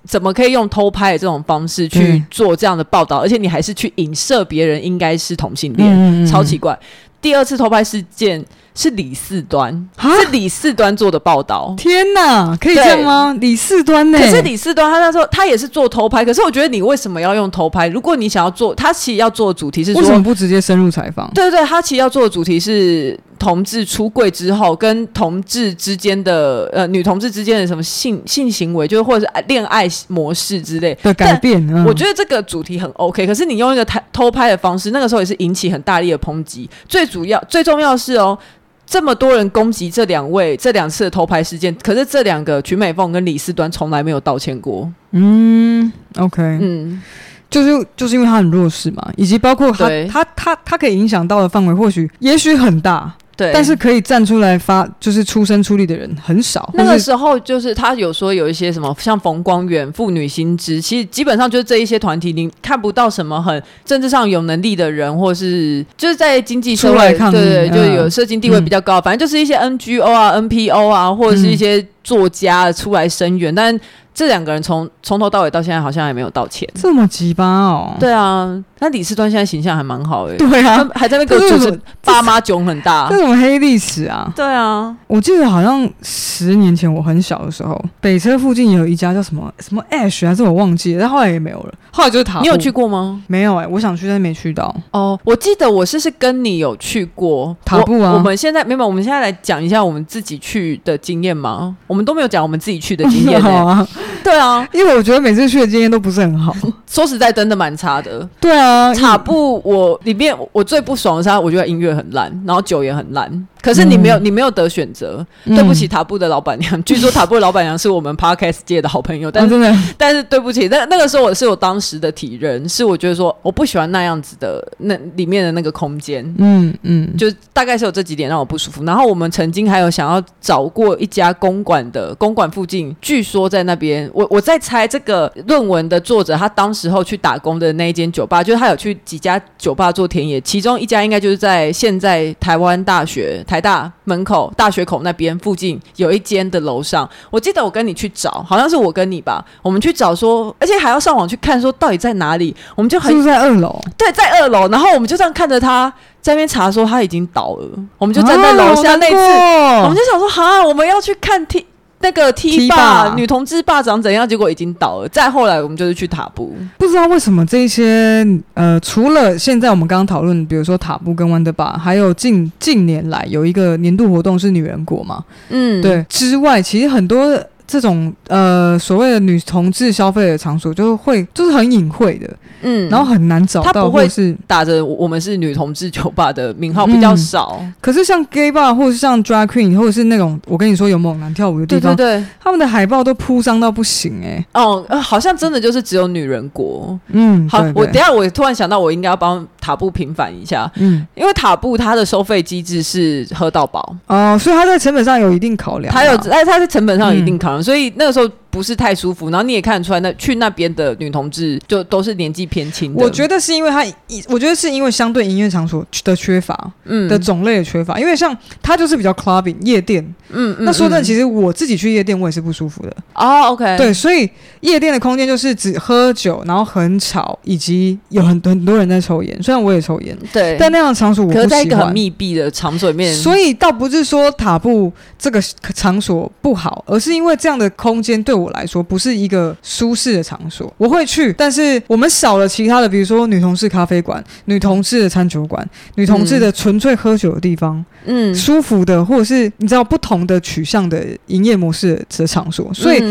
[0.04, 3.18] 怎么可以用偷拍的这种方式去做这样的报道？
[3.18, 6.78] 而且你还是去影射别人应该是同性恋，嗯嗯嗯超奇怪。
[7.20, 8.42] 第二次偷拍事件。
[8.74, 11.72] 是李四端，是李四端做的报道。
[11.76, 13.36] 天哪，可以这样吗？
[13.40, 14.18] 李四端呢？
[14.18, 17.86] 可是李四端他那时候他也是做偷拍，可是我觉得你为什么要用偷拍？
[17.86, 21.30] 如果你想要做，他其实要做的主题是说，为什么不直接深入采访？
[21.32, 31.64] 对对对，他其实要做的主题是同志出柜之后跟同志之间的呃女同志之间的什么性性行为，就是或者是恋爱模式之类的改变。
[31.72, 36.68] 嗯、我觉得这个主题很 OK，可是你用一个偷拍的方式，那个时候也是引起很大力的抨击。
[36.88, 38.36] 最主要最重要的是哦。
[38.86, 44.90] 这么多人攻击这两位这两次的偷拍事件，可是这两个曲美凤跟李四端从来没有道歉过。
[45.12, 47.02] 嗯，OK，嗯，
[47.48, 53.14] 就是就是因为他很弱势嘛，以及包括他他他可以影响到的范围，或许也许很大。
[53.36, 56.68] 对，但是可以站出来发，就是出声出力的人很少。
[56.74, 73.80] 那个时候，就是他有说有一些什么，像冯光远、妇女新知，其实基本上就是这一些团体，你看不到什么很政治上有能力的人，或是就是在经济社会，对对，就有社经地位比较高，嗯、反正就是一些 NGO 啊、NPO 啊，或者是一些作家出来声援，嗯、但。
[74.16, 77.96] 这两个人从从头到尾到现在好像还没有道歉，这么鸡巴哦？
[77.98, 78.46] 对啊，
[78.80, 80.36] 那李四端现在形象还蛮好诶。
[80.36, 84.30] 对啊，还在那个就是爸妈囧很大，这种黑历史啊。
[84.34, 91.74] 对啊，我记得好像十年前我很小的时候，北车附近有一家叫什么什么 Ash 还是我忘记了，但后来也没有了。
[91.90, 93.22] 后来就是塔，你有去过吗？
[93.28, 94.74] 没有哎，我想去但没去到。
[94.90, 98.12] 哦，我记得我是是跟你有去过塔布啊。
[98.12, 101.76] 我们现在没有，我们现在来讲一下我们自己去的经验吗？
[101.86, 103.86] 我们都没有讲我们自己去的经验 呢。
[104.24, 106.54] 对啊，因为我觉得每次去的经验都不是很好，
[106.90, 108.28] 说实在真的蛮差的。
[108.40, 113.48] 对啊，塔布我里面我最不爽的是，他我觉得音乐很烂，然后酒也很烂。
[113.64, 115.26] 可是你没有，嗯、你没有得选择。
[115.46, 116.78] 对不起，塔布的老板娘。
[116.78, 126.22] 嗯、据说塔布的老板娘是我们 Podcast 界的好朋友，但是、哦、但是对不起，那那个时候我是我当时的体认，是我觉得说我不喜欢那样子的那里面的那个空间。
[126.36, 128.84] 嗯嗯，就大概是有这几点让我不舒服。
[128.84, 143.42] 然后我们曾经还有想要找过一家公馆的公馆附近，据说在那边，我我在猜这个论文的作者他当时候去打工的那一间酒吧，就是他有去几家酒吧做田野，其中一家应该就是在现在台湾大学。
[143.53, 153.80] 台大门口、大学口那边附近有一间的楼上，我记得我跟你去找，好像是我跟你吧，我们去找说，而且还要上网去看说到底在哪里，我们就很是不是在二楼？
[153.96, 161.66] 对，在二楼，然后我们就这样看着他在那边查说他已经倒了，我们就站在楼下那次，啊、我们就想说哈，我们要去看 T。
[162.00, 164.28] 那个 T 霸，女同志霸长怎样？
[164.28, 165.08] 结果已经倒了。
[165.08, 166.54] 再后来，我们就是去塔布。
[166.76, 177.38] 不知道为什么这些呃，除了现在我们刚刚讨论，比如说塔布跟 Wonder Bar，还有近近年来有一个年度活动是女人国嘛，嗯，对之外，其实很多。
[177.66, 182.30] 这种呃所谓的女同志消费的场所，就会就是很隐晦的，
[182.62, 187.58] 嗯，然后很难找到，他不会是打着我们是女同志酒吧的名号比较少。
[187.60, 194.46] 嗯、可是像 gay bar 或者是像 drag queen 或者是那种我跟你说有猛男跳舞的地方，对对对，他们的海报都铺张到不行哎、欸。
[194.52, 196.98] 哦、呃，好像真的就是只有女人国。
[197.08, 203.96] 嗯，好，我等下我突然想到，我应该要帮塔布平反一下，嗯，因为塔布它的收费机制是喝到饱。
[204.06, 208.30] 哦，所以它在成本上有一定考量，它有哎，它在成本上有一定考量，嗯、所以那个时候。
[208.54, 213.02] 不是太舒服，然后你也看得出来，那去那边的女同志就都是年纪偏轻的。
[213.02, 213.84] 我觉得是因为他，
[214.28, 217.98] 我觉得是因为相对音乐场所的缺乏，嗯，的种类的缺乏。
[217.98, 222.96] 因为像他就是比较 clubbing 夜店，嗯，嗯，那说真的，其实我自己去夜店我也是不舒服的。
[223.16, 229.42] 哦，OK，对，所以夜店的空间就是只喝酒，然后很吵，以及有很很多人在抽烟。
[229.42, 231.48] 虽然我也抽烟，对，但那样的场所我不喜欢。
[231.48, 235.42] 在一个很密闭的场所里面，所以倒不是说塔布这个
[235.74, 238.43] 场所不好，而是因为这样的空间对我。
[238.44, 253.02] 我来说不是一个舒适的场所，我会去，但是我们少了其他的，比如说女同事咖啡馆、女同事的餐酒馆、女同志的纯粹喝酒的地方，嗯，舒服的，或者是你知道不同的取向的营业模式的场所，所以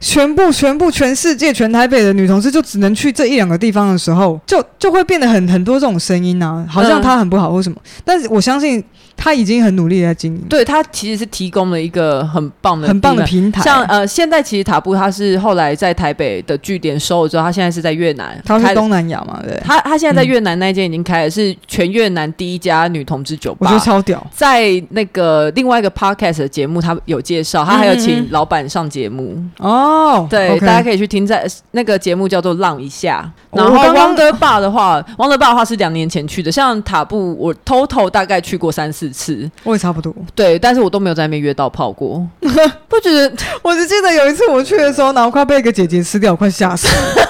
[0.00, 8.82] 全部、全部、全世界、全台北的女同志就只能去这一两个地方的时候，就就会变得很很多这种声音啊，好像她很不好或什么，但是我相信。
[9.20, 13.60] 他已经很努力在经营，对，他其实是提供了一个很棒的、很棒的平台。
[13.62, 19.40] 像呃，现在其实塔塔布他是后来在台北的据点收了之后，他现在是在越南，他是东南亚嘛？
[19.42, 24.24] 对，他他现在在越南那间已经开了，是全越南第一家女同志酒吧，我觉得超屌。
[24.32, 30.24] 在那个另外一个 podcast 的节目，他有介绍，他还有请老板上节目哦。
[30.30, 33.28] 对.大家可以去听，在那个节目叫做《浪一下》。
[33.58, 40.14] 然后 Wonder Bar 的话，Wonder Bar 的话是两年前去的，像塔布我 total 大概去过三四次，我也差不多。
[40.36, 42.24] 对，但是我都没有在那边约到炮过。
[42.86, 43.32] 不觉得？
[43.62, 47.28] 我只记得有一次我去的时候，然后快被一个姐姐吃掉，快吓死了。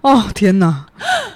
[0.02, 0.84] 哦天哪，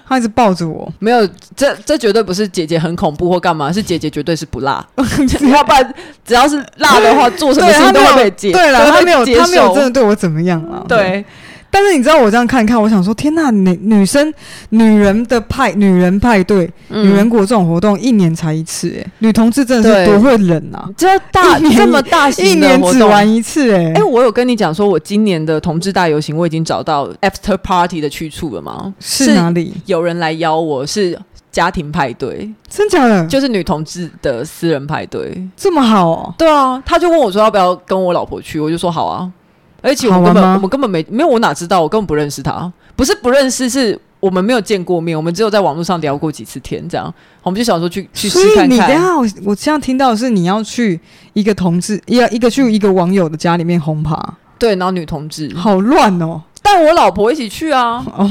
[0.07, 0.87] 她一直抱着我。
[0.99, 4.87] 没有，这这绝对不是姐姐很恐怖或干嘛，是姐姐绝对是不辣。
[5.51, 8.53] 要不然只要是辣的话， 做什么事情都会被接。
[8.53, 10.85] 对了，她没有，她没有真的对我怎么样啊？
[10.87, 11.25] 对。
[11.71, 14.33] 但是你知道我这样看一看，我想说，天呐，女女生、
[14.71, 20.89] 女人的派、女人派对、嗯、女人国这种活动，一年才一次，哎，女同志真的是多会忍啊！
[20.97, 28.95] 这大这么大型一年只玩一次，哎，哎，我有跟你讲说，我今年的同志大游行，我已经找到 after party 的去处了吗？
[28.99, 29.75] 是哪里？
[29.87, 31.19] 有人来邀我，是
[31.53, 33.27] 家庭派对，真假的？
[33.27, 36.35] 就是女同志的私人派对，这么好哦？
[36.39, 39.31] 对啊，他就问我说要不要跟我老婆去，我就说好啊。
[39.81, 47.13] 而且我根本我们根本没没有，我哪知道，我根本不认识他，不是不认识，是我们没有见过面，我们只有在网络上聊过几次天，这样。
[47.45, 48.57] 我们就想说去去试看看。
[48.57, 50.99] 所以你等下，我我这样听到的是你要去
[51.33, 54.21] 一个同志，一个一个去一个网友的家里面轰趴，
[54.59, 55.55] 对，然后女同志。
[55.55, 58.29] 好乱哦，带我老婆一起去啊， 哦，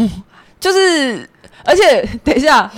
[0.60, 1.27] 就是
[1.63, 2.69] 而且等一下，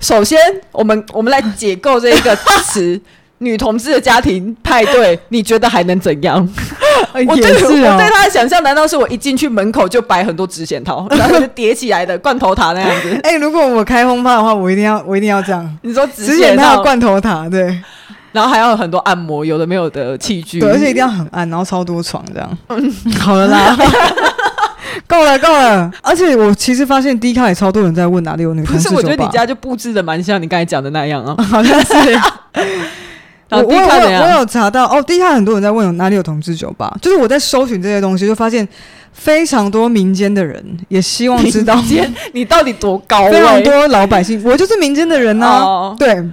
[0.00, 0.38] 首先
[0.72, 3.00] 我们我们来解构这一个词。
[3.38, 6.36] 女同志的家庭派对，你觉得还能怎样？
[7.14, 13.14] 我对、哦、我对他的想象，难道是我一进去门口就摆很多纸钱套， 然后就叠起来的罐头塔那样子？
[13.22, 15.78] 哎、欸，如果我开轰趴的话，我一定要，我一定要这样。
[15.82, 17.80] 你说纸钱套、罐头塔，对，
[18.32, 22.58] 然后还要有很多按摩，有的没有的器具，对，而且一定要很暗，然后超多床这样。
[22.68, 23.76] 嗯，好了啦，
[25.06, 25.90] 够了够了。
[26.02, 28.88] 而且我其实发现 D 卡也超多人在问哪里有女同志。
[28.88, 31.94] 不是，我觉得你家就布置的蛮像你刚才讲的那样啊，好像是。
[33.50, 38.66] 我我有我有查到哦，地下很多人在问有哪里有同志酒吧，就是我在搜寻这些东西，就发现
[39.12, 43.30] 非常多民间的人也希望知道，民间你到底多高、欸？
[43.32, 45.98] 非常多老百姓，我就是民间的人呢、啊，oh.
[45.98, 46.24] 对。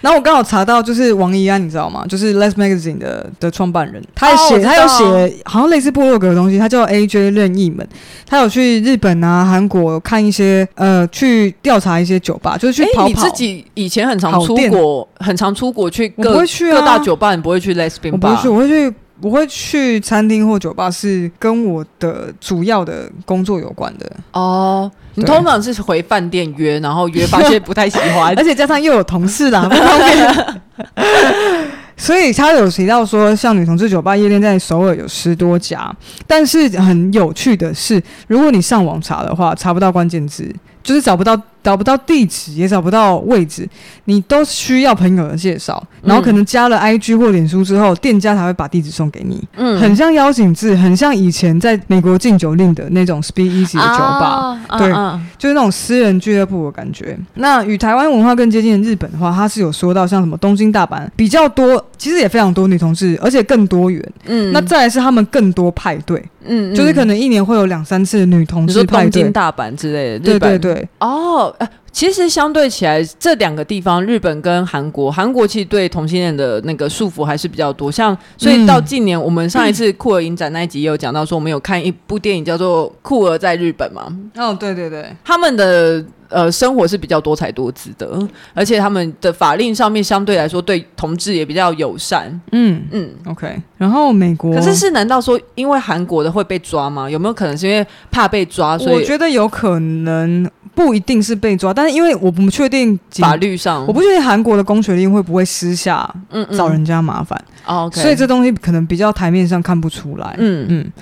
[0.00, 2.04] 然后我刚好查到，就是王一安，你知道吗？
[2.08, 7.86] 就是 Less Magazine 的的创办人，他也写，oh, 他有写，好像类似部落格的东西，他叫 AJ 任意门，
[8.26, 13.06] 他有去日本啊、韩国看一些，呃，去调查一些酒吧，就是去跑跑。
[13.06, 16.32] 欸、你自己以前很常出国，很常出国去各，
[16.70, 18.10] 各大酒吧，你不会去 Lesbian 吧？
[18.12, 18.94] 我不会去，我会去。
[19.22, 24.90] 我会去餐厅或酒吧，是跟我的主要的工作有关的哦。
[25.14, 31.72] 你通常是回饭店约，然后约发现 不太喜欢，而且加上又有同事啦， 不方便。
[31.96, 35.94] 所以他有提到说，像女同志酒吧夜店在首尔有十多家，
[36.26, 41.40] 但是很有趣的是，如果你上网查的话，查不到关键字，就是找不到。
[41.62, 43.68] 找不到地址，也找不到位置，
[44.06, 49.42] 你都需要朋友的介绍，然后可能加了 IG 或脸书之后，店家才会把地址送给你。
[49.56, 57.16] 嗯，很像邀请制，很像以前在美国禁酒令的那种 Speakeasy 的酒吧，啊、对、啊，就是那种私人俱乐部的感觉。
[57.34, 64.12] 那与台湾文化更接近的日本的话，它是有说到像什么东京、大阪比较多，其实也非常多女同志，而且更多元。
[64.26, 70.18] 嗯，那再来是他们更多派对，嗯，就是可能一年会有两三次女同志派对，东京、大阪之类的。
[70.18, 71.51] 对对对，哦。
[71.58, 77.90] 呃，其实相对起来，这两个地方，日本跟韩国，韩国其实对同性恋的那个束缚还是比较多。
[77.90, 84.14] 像，所以到近年，我们上一次酷儿影展那一集也有讲到，说我们有看一部电影叫做《酷儿在日本》嘛。
[84.36, 88.08] 哦，对对对，他们的呃生活是比较多才多姿的，
[88.54, 92.28] 而且他们的法令上面相对来说对同志也比较友善。
[92.52, 93.60] 嗯嗯，OK。
[93.76, 97.08] 然后美国，可是是难道说因为韩国的会被抓吗？
[97.08, 98.78] 有没有可能是因为怕被抓？
[98.78, 100.50] 所以我觉得有可能。
[100.74, 106.10] 不一定是被抓，但是因为我不确定法律上，我不确定韩国的公权力会不会私下
[106.56, 110.34] 找人家麻烦，嗯嗯，所以这东西可能比较台面上看不出来。
[110.38, 110.92] 嗯嗯。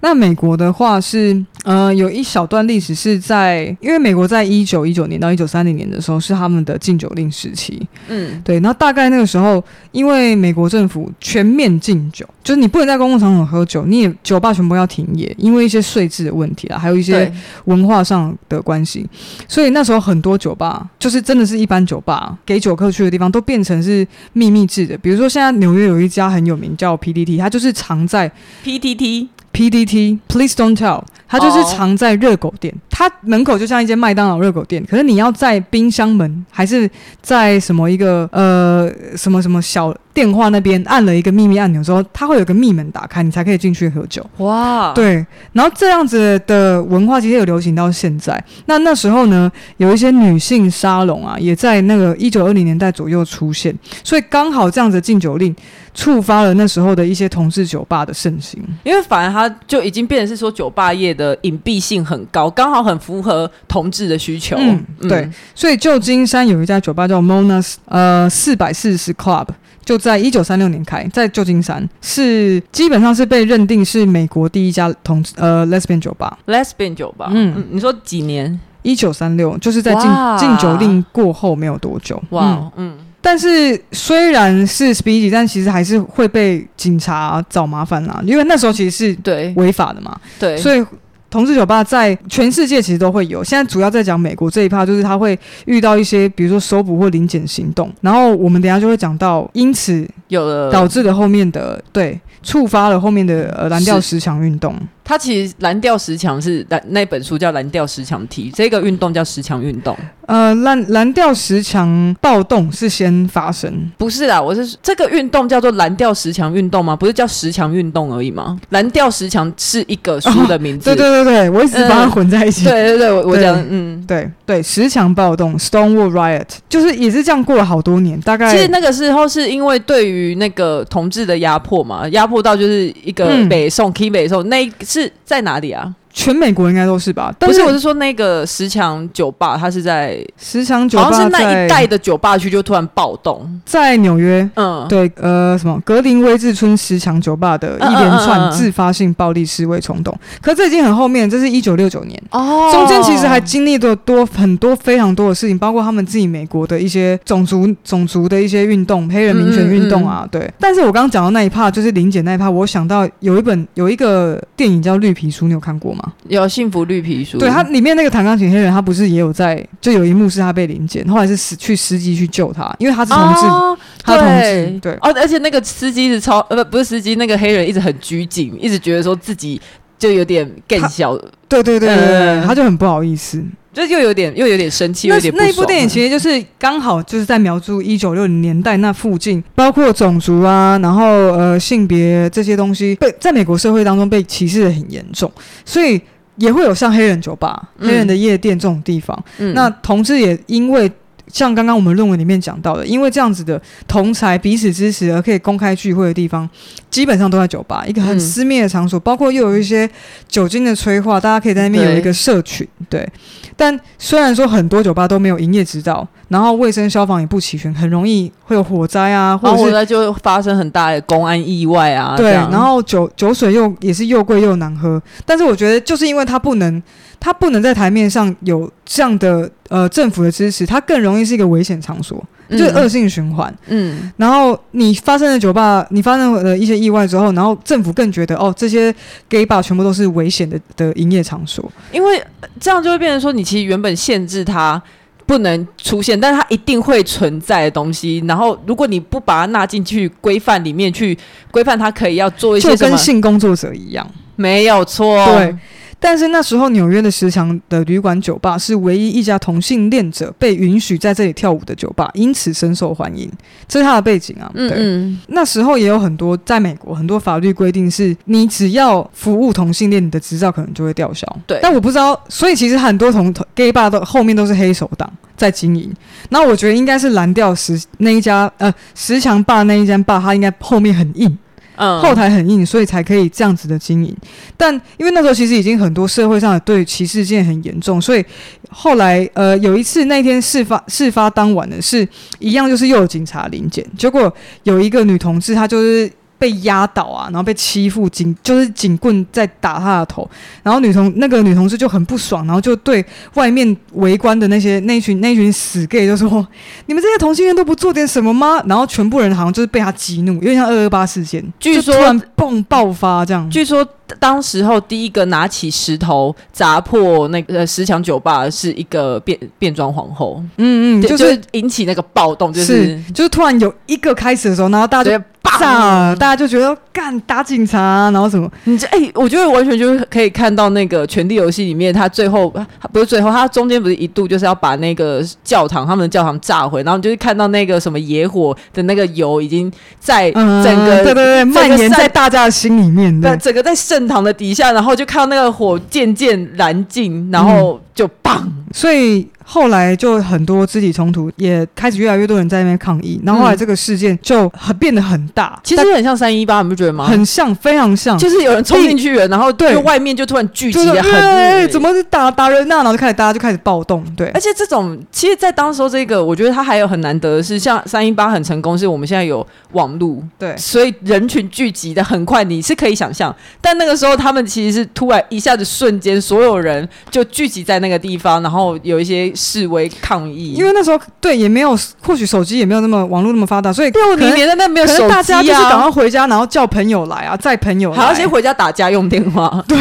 [0.00, 8.60] 那美国的话是，呃，有一小段历史是在，因为美国在一九一九年到一九三零年的时候是他们的禁酒令时期，嗯，对。
[8.60, 17.32] 那大概那个时候，因为美国政府全面禁酒，就是你不能在公共场所喝酒，你也酒吧全部要停业，因为一些税制的问题啊，还有一些
[17.64, 19.04] 文化上的关系，
[19.48, 24.96] 所以那时候很多酒吧就是真的是一般酒吧给酒客去的地方，都变成是秘密制的。
[24.98, 28.30] 比如说现在纽约有一家很有名叫 PDT，它就是藏在
[28.64, 29.26] PTT。
[29.58, 31.04] PDT, please don't tell.
[31.28, 44.24] 它就是藏在热狗店，它门口就像一间麦当劳热狗店，可是你要在冰箱门还是在什么一个呃什么什么小电话那边按了一个秘密按钮之后，它会有个密门打开，你才可以进去喝酒。
[44.38, 48.42] 哇，对，然后这样子的文化其实有流行到现在。
[48.66, 55.54] 那那时候呢，有一些女性沙龙啊，也在那个一九二零年代左右出现，所以刚好这样子的禁酒令
[55.94, 58.60] 触发了那时候的一些同志酒吧的盛行。
[58.82, 64.56] 因为反而它就已经变成是说酒吧业的隐蔽性很高，刚好很符合同志的需求。
[64.58, 69.48] 嗯，对，嗯、所以旧金山有一家酒吧叫 Mona's 呃四百四十 Club。
[69.84, 76.38] 就在一九三六年开，在旧金山是基本上是被认定是美国第一家同呃 lesbian 酒吧。
[76.46, 78.60] lesbian 酒吧，嗯，嗯，你说几年？
[78.82, 80.02] 一九三六，就是在禁
[80.38, 82.22] 禁酒令过后没有多久。
[82.28, 90.14] 哇，嗯，嗯，但是虽然是 speedy，但其实还是会被警察找麻烦啦，因为那时候其实是对违法的嘛。
[90.38, 90.84] 对，所以。
[91.30, 102.20] 同志酒吧在全世界其实都会有，现在主要在讲美国这一趴，就是他会遇到一些，比如说搜捕或临检行动，然后我们等下就会讲到，因此有了导致了后面的对。
[102.40, 104.74] 触发了后面的呃蓝调十强运动。
[105.04, 109.96] 它其实蓝调十强是蓝那本书叫蓝调十强题，这个运动叫十强运动。
[110.26, 116.94] 呃，蓝蓝调十强暴动是先发生，不是啦，我是这个运动叫做蓝调十强运动吗？
[116.94, 118.58] 不是叫十强运动而已吗？
[118.68, 120.90] 蓝调十强是一个书的名字。
[120.90, 120.94] 哦。
[120.94, 122.64] 对对对对，我一直把它混在一起。
[122.64, 132.42] 嗯、对对对，我我讲嗯，对对，十强暴动 Stonewall Riot 就是也是这样过了好多年，大概其实那个时候是因为对于那个同志的压迫嘛，压迫。
[132.42, 135.94] 到就是一个北宋 K 北宋，那是在哪里啊？
[136.18, 137.32] 全美国应该都是吧？
[137.38, 144.48] 不是，我是说那个十强酒吧，它是在十强酒吧，好像是那一带的酒吧区就突然暴动，在纽约。
[144.56, 150.12] 嗯，对，呃，什么格林威治村十强酒吧的一连串自发性暴力示威冲动。
[150.12, 160.52] 嗯嗯嗯嗯，可这已经很后面，这是一九六九年哦，中间其实还经历了多很多非常多的事情，包括他们自己美国的一些种族种族的一些运动，黑人民权运动啊，对。
[160.58, 166.07] 但是我刚刚讲到那一趴，就是林姐那一趴，我想到有一本有一个电影叫《绿皮书》，你有看过吗？
[166.28, 179.60] 有幸福绿皮书，对，他里面那个弹钢琴黑人，他不是也有在，就有一幕是他被临检，后来是司去司机去救他，因为他是同志，哦、他同志，对，哦，而且那个司机是超呃不不是司机，那个黑人一直很拘谨，一直觉得说自己
[179.98, 181.16] 就有点更小，
[181.48, 183.42] 对对对对对，呃、他就很不好意思，
[183.72, 195.30] 就又有点又有点生气，有点不那部电影其实就是刚好就是在描述一九六零年代那附近，包括种族啊，然后呃性别这些东西被在美国社会当中被歧视的很严重，
[195.64, 196.00] 所以。
[196.40, 199.24] 也会有像黑人酒吧、嗯、黑人的夜店这种地方。
[199.38, 200.88] 嗯、那同志也因为
[201.32, 206.48] 像刚刚我们论文里面讲到的，因为这样子的同才彼此支持而可以公开聚会的地方，
[206.90, 208.98] 基本上都在酒吧，一个很私密的场所。
[208.98, 209.88] 嗯、包括又有一些
[210.28, 212.66] 酒精的催化，大家可以在那边有一个社群。
[212.88, 213.12] 对，对，
[213.56, 216.06] 但虽然说很多酒吧都没有营业执照。
[216.28, 222.14] 然后卫生消防也不齐全，很容易会有火灾啊，或者是火灾就会发生很大的公安意外啊。
[222.18, 225.02] 对，然后酒酒水又也是又贵又难喝。
[225.24, 226.82] 但是我觉得就是因为它不能，
[227.20, 233.54] 它不能在台面上有这样的呃政府的支持，它更容易是一个危险场所，就是恶性循环。
[233.66, 238.94] 嗯，然后你发生了酒吧，你发生了一些意外之后，然后政府更觉得哦，这些
[239.28, 242.22] gay bar 全部都是危险的的营业场所，因为
[242.60, 244.82] 这样就会变成说，你其实原本限制它。
[245.28, 248.24] 不能出现，但是它一定会存在的东西。
[248.26, 251.14] 然后，如果你不把它纳进去规范里面去
[251.50, 252.74] 规范，它可以要做一些？
[252.74, 255.22] 就跟性工作者一样，没有错。
[255.26, 255.54] 对。
[256.00, 263.30] 但是那时候纽约的十强的旅馆酒吧是唯一一家同性恋者被允许在这里跳舞的酒吧，因此深受欢迎。
[263.66, 264.50] 这是他的背景啊。
[264.54, 271.26] 对，嗯嗯，那时候也有很多在美国很多法律规定是，你只要服务同性恋，你的执照可能就会吊销。
[271.46, 275.92] 对，但我不知道，所以其实很多同 gay bar 都后面都是黑手党在经营。
[276.28, 281.36] 那我觉得应该是蓝调十那一家呃十强吧那一间 bar，他应该后面很硬。
[281.78, 284.14] 后台很硬，所以才可以这样子的经营。
[284.56, 288.24] 但因为那时候其实已经很多社会上的对歧视件很严重，所以
[288.68, 292.06] 后来呃有一次那天事发事发当晚的是
[292.38, 294.32] 一样，就是又有警察临检，结果
[294.64, 296.10] 有一个女同志，她就是。
[296.38, 300.28] 被压倒啊，然后被欺负，警就是警棍在打他的头，
[300.62, 306.46] 然后女同那个女同事就很不爽，然后就对外面围观的那些那群那群死 gay 就说
[306.86, 313.50] ：“你们这些同性恋都不做点什么吗？”然后全部人好像就是被他激怒，有点像二二八事件，据说突然蹦爆发这样。
[313.50, 313.84] 据说
[314.20, 322.66] 当时候第一个拿起石头砸破那个十强酒吧是一个变变装皇后，嗯嗯，就是引起那个暴动，就是，
[323.04, 325.24] 是就是突然有一个开始的时候，然后大家就。
[325.58, 328.50] 炸了，大家就觉得干打警察，然后什么？
[328.64, 332.52] 你这哎、欸，我觉得完全就是可以看到那个《权力游戏》里面，他最后
[332.92, 349.28] 不是最后，他中间不是一度就是要把那个教堂他们的教堂炸毁，然后就是看到那个什么野火的那个油已经在整个、嗯、对对对蔓延在大家的心里面，对，整个在圣堂的底下，然后就看到那个火渐渐燃尽，然后就棒，所以。
[349.50, 357.06] 后来就很多肢体冲突，也开始越来越多人在那边抗议，然后后来这个事件就很变得很大，嗯、其实很像三一八，你不觉得吗？
[357.06, 362.78] 很像，非常像，就是有人冲进去了，然后对外面就突然聚集了很怎么是打打人呐、啊？
[362.78, 364.28] 然后就开始大家就开始暴动，对。
[364.34, 373.34] 而且这种其实，在当时候这个，我觉得它还有很难得的是，像三一八很成功，是我们现在有网络，对，所以人群聚集的很快，你是可以想象。
[373.62, 380.54] 但那个时候他们其实是突然一下子瞬间，所有人就聚集在那个地方，然后有一些示威抗议。
[380.54, 389.62] 因为那时候对也没有，或许手机也没有那么网络那么发达，所以六零年代那没有手机啊，大家就是赶快回家，然后叫朋友来啊，载朋友来，还要先回家打家用电话。
[389.68, 389.78] 对，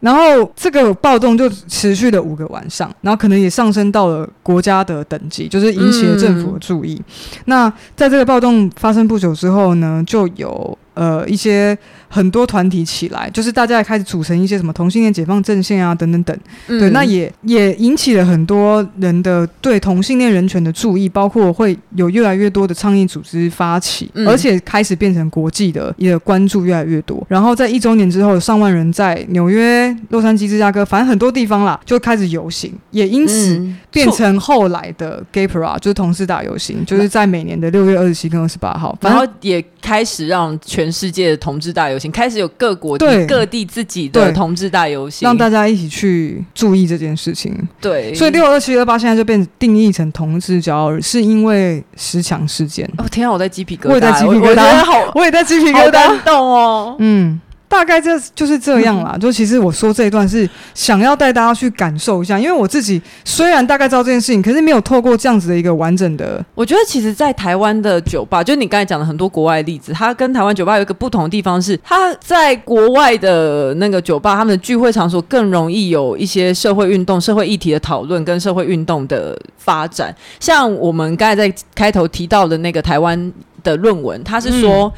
[0.00, 6.94] 然后这个暴动就持续了五个晚上，然后可能也上升到了国家的等级，就是引起了政府的注意。
[6.94, 11.78] 嗯、那在这个暴动发生不久之后呢，就有呃一些。
[12.08, 16.36] 很多团体起来，就是大家也开始组成一些什么同性恋解放阵线啊，等等等。
[16.68, 27.24] 嗯、对，那也也引起了很多人的对同性恋人权的注意，包括会有越来越多的倡议组织发起，嗯、而且开始变成国际的也关注越来越多。
[27.28, 42.10] 然后在一周年之后，有上万人在纽约、洛杉矶、芝加哥，反正很多地方啦，就开始游行，也因此变成后来的 Gay Parade，就是同志大游行，就是在每年的六月二十七跟二十八号，然后也开始让全世界的同志大游行。
[42.12, 47.54] 开始有各国的各地自己的同志大游行，让大家一起去注意这件事情。
[47.80, 52.88] 对，所以六二七二八现在就变定义成同志骄傲日，是因为十强事件。
[52.98, 57.40] 哦天啊，我在鸡皮疙瘩，我也在鸡皮疙瘩，好，我也在鸡皮疙瘩，动哦，嗯。
[57.68, 59.16] 大概这就是这样啦。
[59.20, 66.44] 就其实我说这一段是想要带大家去感受一下，因为我自己虽然大概知道这件事情，可是没有透过这样子的一个完整的。
[66.54, 80.14] 我觉得其实，在台湾的酒吧，就你刚才讲的很多国外的例子，它跟台湾酒吧有一个不同的地方是，它在国外的那个酒吧，他们的聚会场所更容易有一些社会运动、社会议题的讨论跟社会运动的发展。
[80.40, 84.86] 像我们刚才在开头提到的那个台湾的论文，它是说。
[84.86, 84.92] 嗯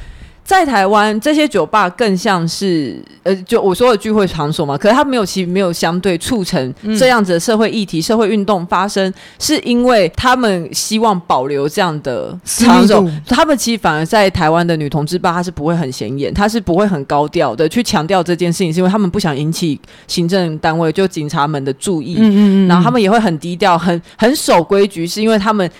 [0.50, 4.76] 在台湾，这些酒吧更像是呃，就我说的聚会场所嘛。
[4.76, 13.08] 可是它没有，其实没有相对促成这样子的社会议题、嗯、社会运动发生，是因为他们希望保留这样的场所。
[13.28, 22.16] 他们其实反而在台湾的女同志吧，它是不会很显眼，它是不会很高调的去强调这件事情，是因为他们不想引起行政单位就警察们的注意。
[22.18, 22.66] 嗯嗯嗯。
[22.66, 25.70] 然后他们也会很低调，很很守规矩，是因为他们。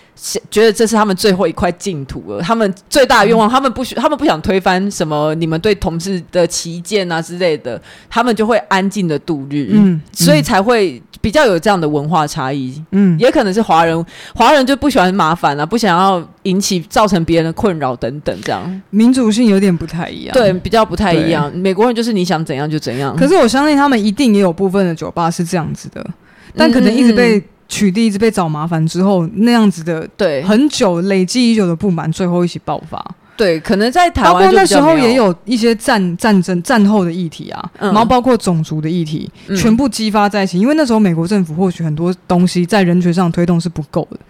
[0.51, 2.43] 觉得这是他们最后一块净土了。
[2.43, 9.71] 他们最大的愿望，他们不许，他们不想推翻什么你们对同志的旗舰啊之类的，他们就会安静的度日。
[9.73, 12.83] 嗯，所以才会比较有这样的文化差异。
[12.91, 14.05] 嗯，也可能是华人，
[14.35, 20.35] 华人就不喜欢麻烦啊，不想要引起造成别人的困扰等等，这样民主性有点不太一样。
[20.35, 21.51] 对，比较不太一样。
[21.57, 23.17] 美国人就是你想怎样就怎样。
[23.17, 26.07] 可是我相信他们一定也有部分的酒吧是这样子的，
[26.55, 27.39] 但可能一直被。
[27.39, 33.03] 嗯取缔一直被找麻烦之后，那样子的对很久累积已久的不满，最后一起爆发。
[33.37, 40.59] 对，可能在台湾，包括那时候也有一些战战争战后的议题啊，嗯、然后包括种族的议题，嗯、全部激发在一起。
[40.59, 44.21] 因为那时候美国政府或许很多东西在人权上推动是不够的。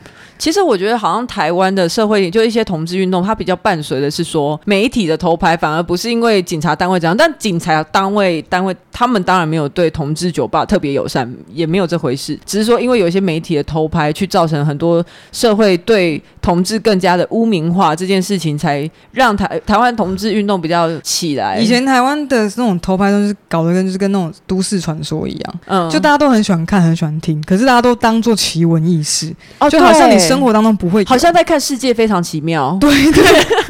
[0.41, 7.15] 其实我觉得，好像台湾的社会就一些同志运动，它比较伴随的是说媒体的头牌，反而不是因为警察单位怎样。
[7.15, 12.39] 但警察单位单位他们当然没有对同志酒吧特别友善，也没有这回事。
[12.47, 21.59] 只是说，因为有一些媒体的头牌，去造成很多社会对同志更加的污名化，这件事情才让台台湾同志运动比较起来。
[21.59, 30.30] 以前台湾的那种头牌都是搞得跟就是跟那种都市传说一样，嗯，就大家都很喜欢看，很喜欢听，可是大家都当做奇闻异事，哦，就好像你。
[30.31, 32.77] 生活当中不会，好像在看世界非常奇妙。
[32.81, 33.25] 对对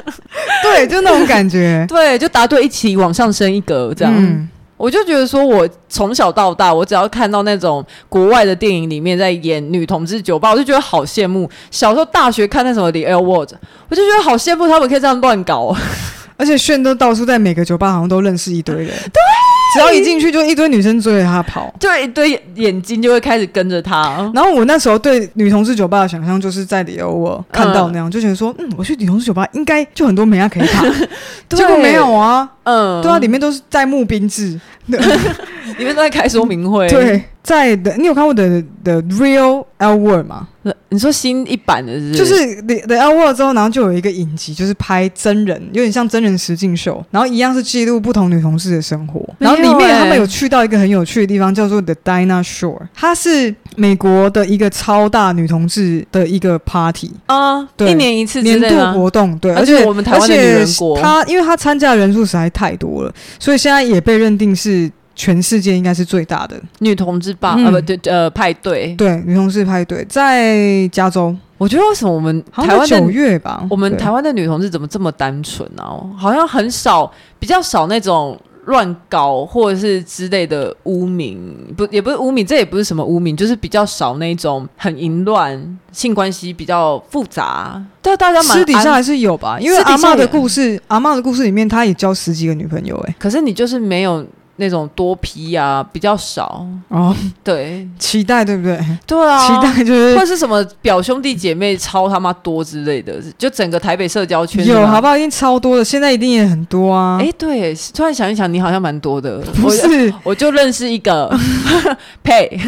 [0.63, 1.85] 对，就那种感觉。
[1.89, 4.15] 对，就答对一起往上升一格这样。
[4.17, 11.49] 嗯、我就觉得说，我从小到大，我只要看到那种国外的电影里面在演女同志酒吧，我就觉得好羡慕。
[11.71, 13.49] 小时候大学看那什么《The L Word》，
[13.89, 15.75] 我就觉得好羡慕他们可以这样乱搞，
[16.41, 18.87] 而且炫都到处在每个酒吧好像都认识一堆人。
[18.87, 19.21] 对。
[19.73, 24.29] 只要一进去，就一堆女生追着他跑，就一堆眼睛就会开始跟着他。
[24.35, 30.85] 然后我那时候对女同志酒吧的想象，就是在里欧我看到那样，嗯、就觉得说，嗯，我去女同志酒吧应该就很多美亚可以跑，
[31.57, 34.61] 结果没有啊，嗯，对啊，里面都是在募兵制。
[35.79, 36.89] 你们都在开说明会。
[36.89, 40.49] 对，在的，你有看过的的 Real L Word 吗？
[40.91, 42.19] 你说新一版的是，是？
[42.19, 49.27] 就是 The The L Word 之后，然后就有一个影集，就是拍真人，有点像真人实境秀，然后一样是记录不同女同事的生活。
[49.39, 64.91] 然后里面他们有去到一个很有趣的地方，叫做 The Dinah Shore，它是美国的一个超大女同志的一个 party 啊，对，一年一次年度活动，对，而且，而且我们台湾的女人国，他因为他参加的人数实在太多了，所以现在也被认定是。
[65.21, 67.55] 全世界应该是最大的女同志吧？
[67.59, 71.37] 呃、嗯，不对，呃，派对，对，女同志派对在加州。
[71.59, 73.63] 我觉得为什么我们台湾九月吧？
[73.69, 75.85] 我们台湾的女同志怎么这么单纯呢？
[76.17, 87.79] 好像很少，比较少那种乱搞或者是之类的污名，不，也不是污名，这也不是什么污名，就是比较少那种很淫乱性关系比较复杂。
[88.01, 89.61] 但大家私底下还是有吧？
[89.61, 94.27] 因为阿嬷的故事，阿嬷的故事里面，她也交十几个女朋友，哎，可是你就是没有。
[94.61, 97.17] 那种多批啊，比较少哦。
[97.43, 98.79] 对，期待对不对？
[99.07, 105.17] 对啊，期待就是或是什么表兄弟姐妹超他妈多之类的，就整个台北社交圈有好不好？
[105.17, 107.19] 一定超多的，现在一定也很多啊。
[107.21, 109.39] 哎，对，突然想一想，你好像蛮多的。
[109.61, 111.35] 不是，我就认识一个
[112.23, 112.61] 呸，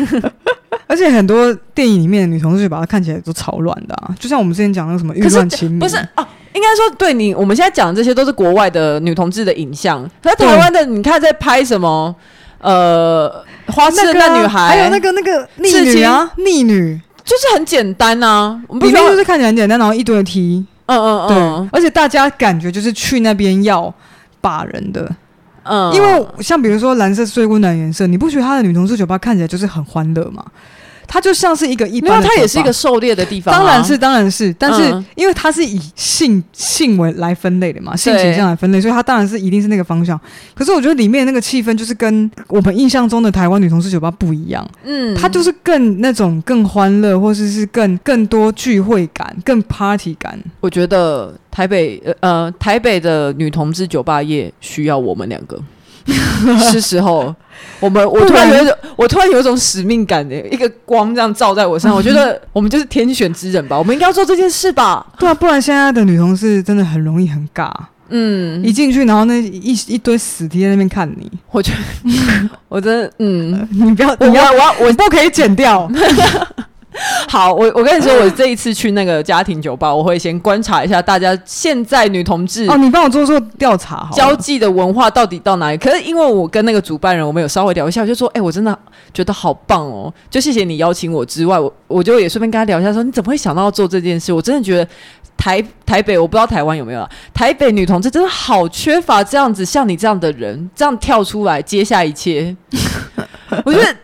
[0.89, 6.29] 而且很多电影里面的女同志就把她看起来都超乱的啊，就像我们之前讲的什么欲乱情迷，不是啊。
[6.55, 10.07] 应该说，对你，我们现在讲的这些都是国外的女同志的影像。
[10.23, 12.15] 那台湾的，你看在拍什么？
[12.61, 18.61] 呃，花痴的那女孩，还有那个那个逆女啊，逆女，就是很简单啊。
[18.69, 21.69] 我们里面就是看起来很简单，然后一堆 T，嗯嗯嗯，对。
[21.73, 23.93] 而且大家感觉就是去那边要
[24.43, 25.11] 把人的，
[25.95, 30.45] 因为像比如说蓝色是最温暖颜色，你不觉得他的女同事酒吧看起来就是很欢乐吗？
[31.13, 40.19] 它就像是一个一般的，它也是一个狩猎的地方，啊，当然是，当然是，但是因为它是以性性为来分类的嘛，性倾向来分类，所以它当然是一定是那个方向。
[40.55, 50.43] 可是我觉得里面那个气氛就是跟我们印象中的台湾女同志酒吧不一样，嗯，它就是更那种更欢乐，或者是，是更更多聚会感，更 party 感。
[50.61, 55.61] 我觉得台北呃呃台北的女同志酒吧业需要我们两个。
[56.71, 57.35] 是时候，
[57.81, 61.97] 我们我突然有一种，我突然有一种使命感的，一个光这样照在我身上。
[61.97, 65.07] 我觉得 我们就是天选之人吧，我们应该要做这件事吧？
[65.19, 67.71] 对啊，不然现在的女同事真的很容易很尬。
[68.15, 75.91] 嗯，一进去，然后那一一堆死贴在那边看你，我觉得， 我真的，嗯，你不要，你要，我要，我不可以剪掉。
[77.29, 85.79] 好，我我跟你说，我这一次去那个家庭酒吧，我会先观察一下大家现在女同志哦，你帮我做做调查，交际的文化到底到哪里？
[85.79, 88.79] 可是因为我跟那个主办人，我们有稍微聊一下，我就说，哎、欸，我真的
[89.15, 94.33] 觉得好棒哦，就谢谢你邀请我之外，我我就也顺便跟他聊一下，说你怎么会想到要做这件事？
[94.33, 94.87] 我真的觉得
[95.37, 102.55] 台台北，我不知道台湾有没有啊，台北女同志真的好缺乏这样子像你这样的人，这样跳出来接下一切，
[103.65, 103.97] 我觉得。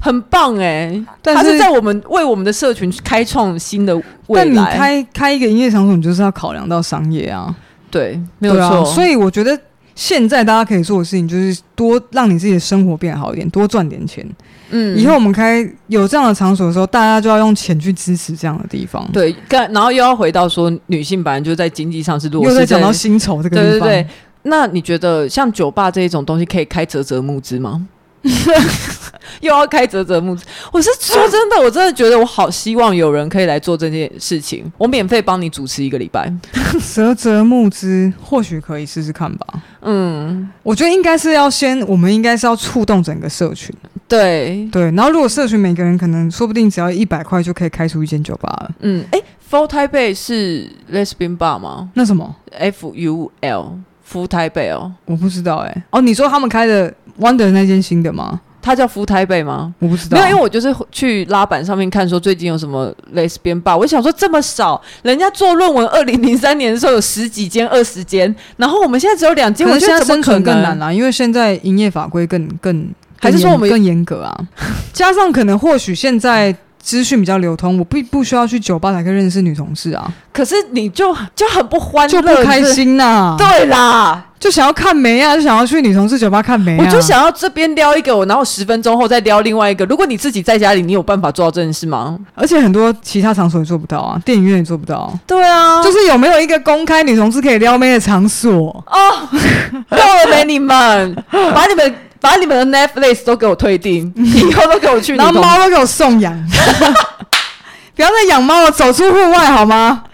[0.00, 3.96] 很棒哎、欸，但是他是在我们为我们的社群开创新的
[4.28, 4.44] 未来。
[4.44, 7.54] 但你开开一个营业场所，你就是要考量到商业啊。
[7.90, 8.84] 对，没有错、啊。
[8.84, 9.58] 所以我觉得
[9.94, 14.26] 现在大家可以做的事情，就是多让你自己的生活变好一点，多赚点钱。
[14.70, 19.02] 嗯，以后我们开有这样的场所的时候，大家就要用钱去支持这样的地方。
[19.12, 22.50] 对，然后又要回到说，女性本来就在经济上是弱势。
[22.50, 23.70] 又在讲到薪酬这个地方。
[23.70, 24.06] 对对对。
[24.42, 27.86] 那你觉得像酒吧这一种东西，可以开折折募资吗？
[29.40, 36.32] 又要开泽泽木资，我是说真的，我真的觉得我好希望有人可以来做这件事情，我免费帮你主持一个礼拜。
[36.94, 39.46] 泽泽木资或许可以试试看吧。
[39.82, 43.74] 嗯，我觉得应该是要先，我们应该是要触动整个社群。
[44.08, 48.70] 对对，然后如果社群每个人可能说不定只要一百块就可以开出一间酒吧了。
[48.80, 51.90] 嗯，哎，Full Taipei 是 Lesbian Bar 吗？
[51.94, 53.78] 那什么？F U L
[54.10, 55.82] Full Taipei 哦，我不知道哎、欸。
[55.90, 58.40] 哦，你说他们开的 Wonder 那间新的吗？
[58.60, 59.72] 它叫福台北吗？
[59.78, 63.76] 我不知道，没有，因为我就是去拉板上面看，说最近有什么 Lesbian Bar。
[63.76, 72.88] 我想说这么少，人家做论文，二零零三年的时候有十几间、二十间，然后我们现在只有两间，我觉得生存更难啦，因为现在营业法规更更
[73.20, 74.36] 还是说我们更严格啊？
[74.92, 76.54] 加上可能或许现在。
[76.80, 80.10] 资讯比较流通，我不不需要去酒吧才可以认识女同事啊。
[80.32, 83.36] 可是你就就很不欢乐，就不开心呐、啊。
[83.36, 86.84] 对啦，就想要看梅啊，就想要去女同事酒吧看梅啊。
[86.86, 89.84] 我就想要这边撩一个，我然后十分钟后再撩另外一个。
[89.86, 92.16] 如果你自己在家里，你有办法做到这件事吗？
[92.34, 95.12] 而且很多其他场所也做不到啊，电影院也做不到。
[95.26, 98.68] 对啊，就是有没有一个公开女同事可以撩妹的场所？
[98.86, 99.28] 哦，
[99.90, 100.44] 够了没？
[100.44, 101.94] 你们把你们。
[102.20, 106.34] 把你们的 Netflix 都给我退订，以后都给我去， 然后猫都给我送养，
[107.94, 110.04] 不要再养猫了，走出户外好吗？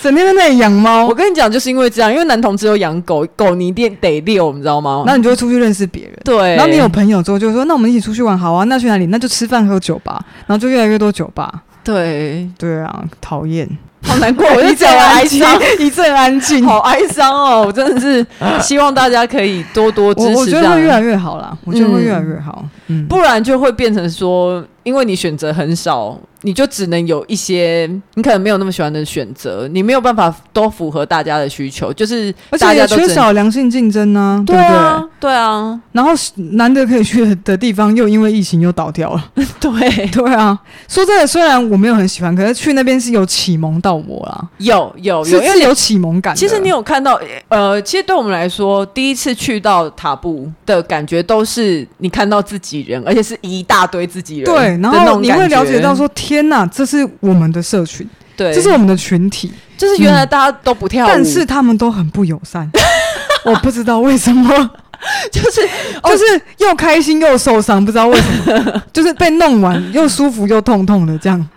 [0.00, 1.06] 整天在那里养猫。
[1.06, 5.04] 我跟你讲，就是因为这样，因为男同志有养狗，狗你一定得遛，你知道吗？
[5.06, 6.12] 那你就会出去认识别人。
[6.24, 9.06] 对，然后你有朋友之后就说，那我们一起出去玩，好啊，那去哪里？
[9.06, 11.62] 那就吃饭喝酒吧，然后就越来越多酒吧。
[11.84, 13.68] 对，对啊，讨厌。
[14.02, 17.62] 好难过， 我一阵哀伤，一阵安静，好哀伤哦！
[17.66, 18.24] 我真的是
[18.60, 26.18] 希望大家可以多多支持，我觉得会越来越好啦，我觉得会越来越好，嗯，不然就会变成说，因为你选择很少。
[26.44, 35.80] 你就只能有一些你可能没有那么喜欢的选择，你没有办法都符合大家的需求，就是大家都缺少良性竞争呢，对啊，对，对，对啊。
[35.92, 39.30] 然后难得可以去的地方，又因为疫情又倒掉了，
[39.60, 40.58] 对对啊。
[40.88, 46.34] 说真的，虽然我没有很喜欢，可是去那边是有启蒙到我啦，有有有，因为有启蒙感。
[46.34, 56.08] 其实你有看到，呃，其实对我们来说，第一次去到塔布的感觉都是你看到自己人，而且是一大堆自己人，对，然后你会了解到说。
[56.14, 62.70] 天呐，这是我们的社群，对，这是我们的群体，就是原来大家都不跳舞，但是他们都很不友善，
[63.44, 64.48] 我不知道为什么，
[65.32, 65.60] 就是
[66.04, 71.48] 就是又开心又受伤，不知道为什么，就是被弄完又舒服又痛痛的这样，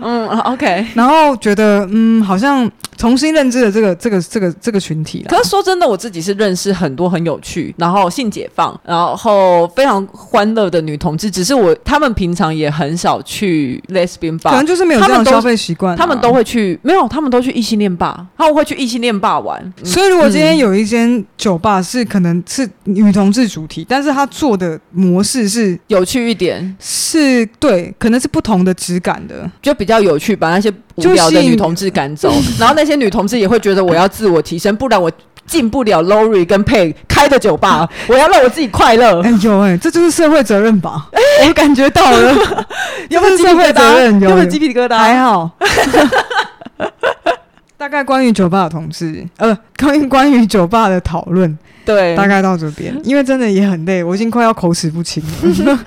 [0.00, 2.70] 嗯，OK，然后觉得嗯，好像。
[2.98, 5.26] 重新认知了这个这个这个这个群体了。
[5.28, 11.30] 可是说真的，我自己是认识很多很有趣，然后性解放，然后非常欢乐的女同志。
[11.30, 15.94] 只是我他们平常也很少去 lesbian bar，可能就是没有这样消费习惯。
[15.94, 19.74] 他们都会去，没有，他们都去异性恋吧，他们会去异性恋吧玩。
[19.84, 30.72] 所以如果今天有一间酒吧是可能是女同志主题，但是他做的模式是有趣一点，是对，可能是不同的质感的，就比较有趣，把那些。
[30.96, 35.12] 无聊的女同志赶走， 然后那些女同志也会觉得我要自我提升，不然我
[35.46, 37.86] 进不了 Lori 跟 Pay 开的酒吧。
[38.08, 39.20] 我要让我自己快乐。
[39.22, 41.06] 哎呦哎，这就是社会责任吧？
[41.46, 42.34] 我感觉到了，
[43.10, 44.18] 有没有社会责任？
[44.22, 44.96] 有没有鸡皮疙瘩？
[44.96, 45.50] 还好。
[47.76, 55.22] 大概关于酒吧的同志，呃，关于关于酒吧的讨论，对，大概到这边，因为真的也很累，我已经快要口齿不清
[55.66, 55.78] 了。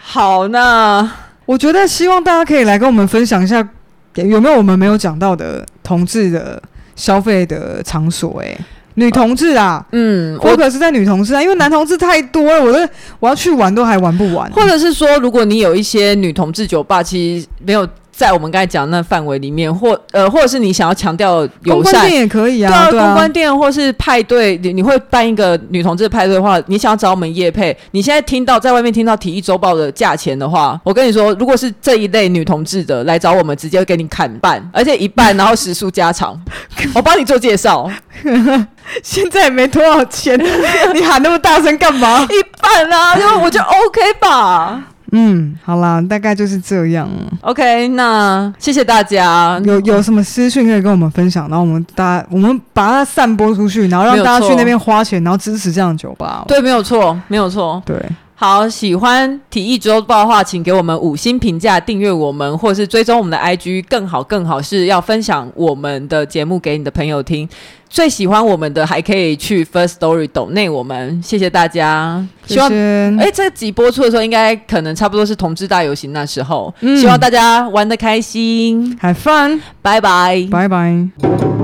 [0.00, 1.06] 好，那
[1.46, 3.66] 我觉得希望大家可以来跟我们分享一下。
[4.14, 6.62] 有没有我们没有讲到的同志的
[6.94, 8.42] 消费的场所？
[8.42, 8.56] 哎，
[8.94, 12.88] 女同志啊，嗯，我可是在女同志啊，因为男同志太多了，我的
[13.20, 14.50] 我要去玩都还玩不完。
[14.52, 17.86] 或者是说，如果你有一些女同志酒吧，其实没有。
[18.16, 22.88] 在我们刚才讲的那范围里面，或呃，或者是你想要强调友善，公关店也可以啊。
[22.90, 36.40] 对啊，公关店或是派对，你你会办一个女同志派对的话，你想要找我们叶配，你现在听到在外面听到体育周报的价钱的话，我跟你说，如果是这一类女同志的来找我们，直接给你砍半，而且一半，然后时速加长，
[36.96, 37.90] 我帮你做介绍。
[39.04, 40.38] 现在也没多少钱，
[40.94, 42.26] 你喊那么大声干嘛？
[42.30, 44.82] 一半啊，因为我就 OK 吧。
[45.18, 47.08] 嗯，好啦，大概就是这样。
[47.40, 49.58] OK，那谢谢大家。
[49.64, 51.48] 有有什么私讯可以跟我们分享？
[51.48, 56.44] 然后我们大家，我们把它散播出去，然后让大家去那边花钱，然后支持这样的酒吧。
[56.46, 57.82] 对，没有错，没有错。
[57.86, 57.96] 对，
[58.38, 63.86] 好，喜欢体育周报的话，请给我们五星评价，订阅我们，或是追踪我们的 IG。
[63.88, 67.48] 更好，更好是要分享我们的节目给你的朋友听。
[67.88, 72.22] 最喜欢我们的还可以去 First Story 抖内我们，谢谢大家。
[72.46, 81.55] 希望哎、欸，这集播出的时候应该可能差不多是同志大游行那时候，嗯、希望大家玩的开心，Have fun，拜拜，拜拜。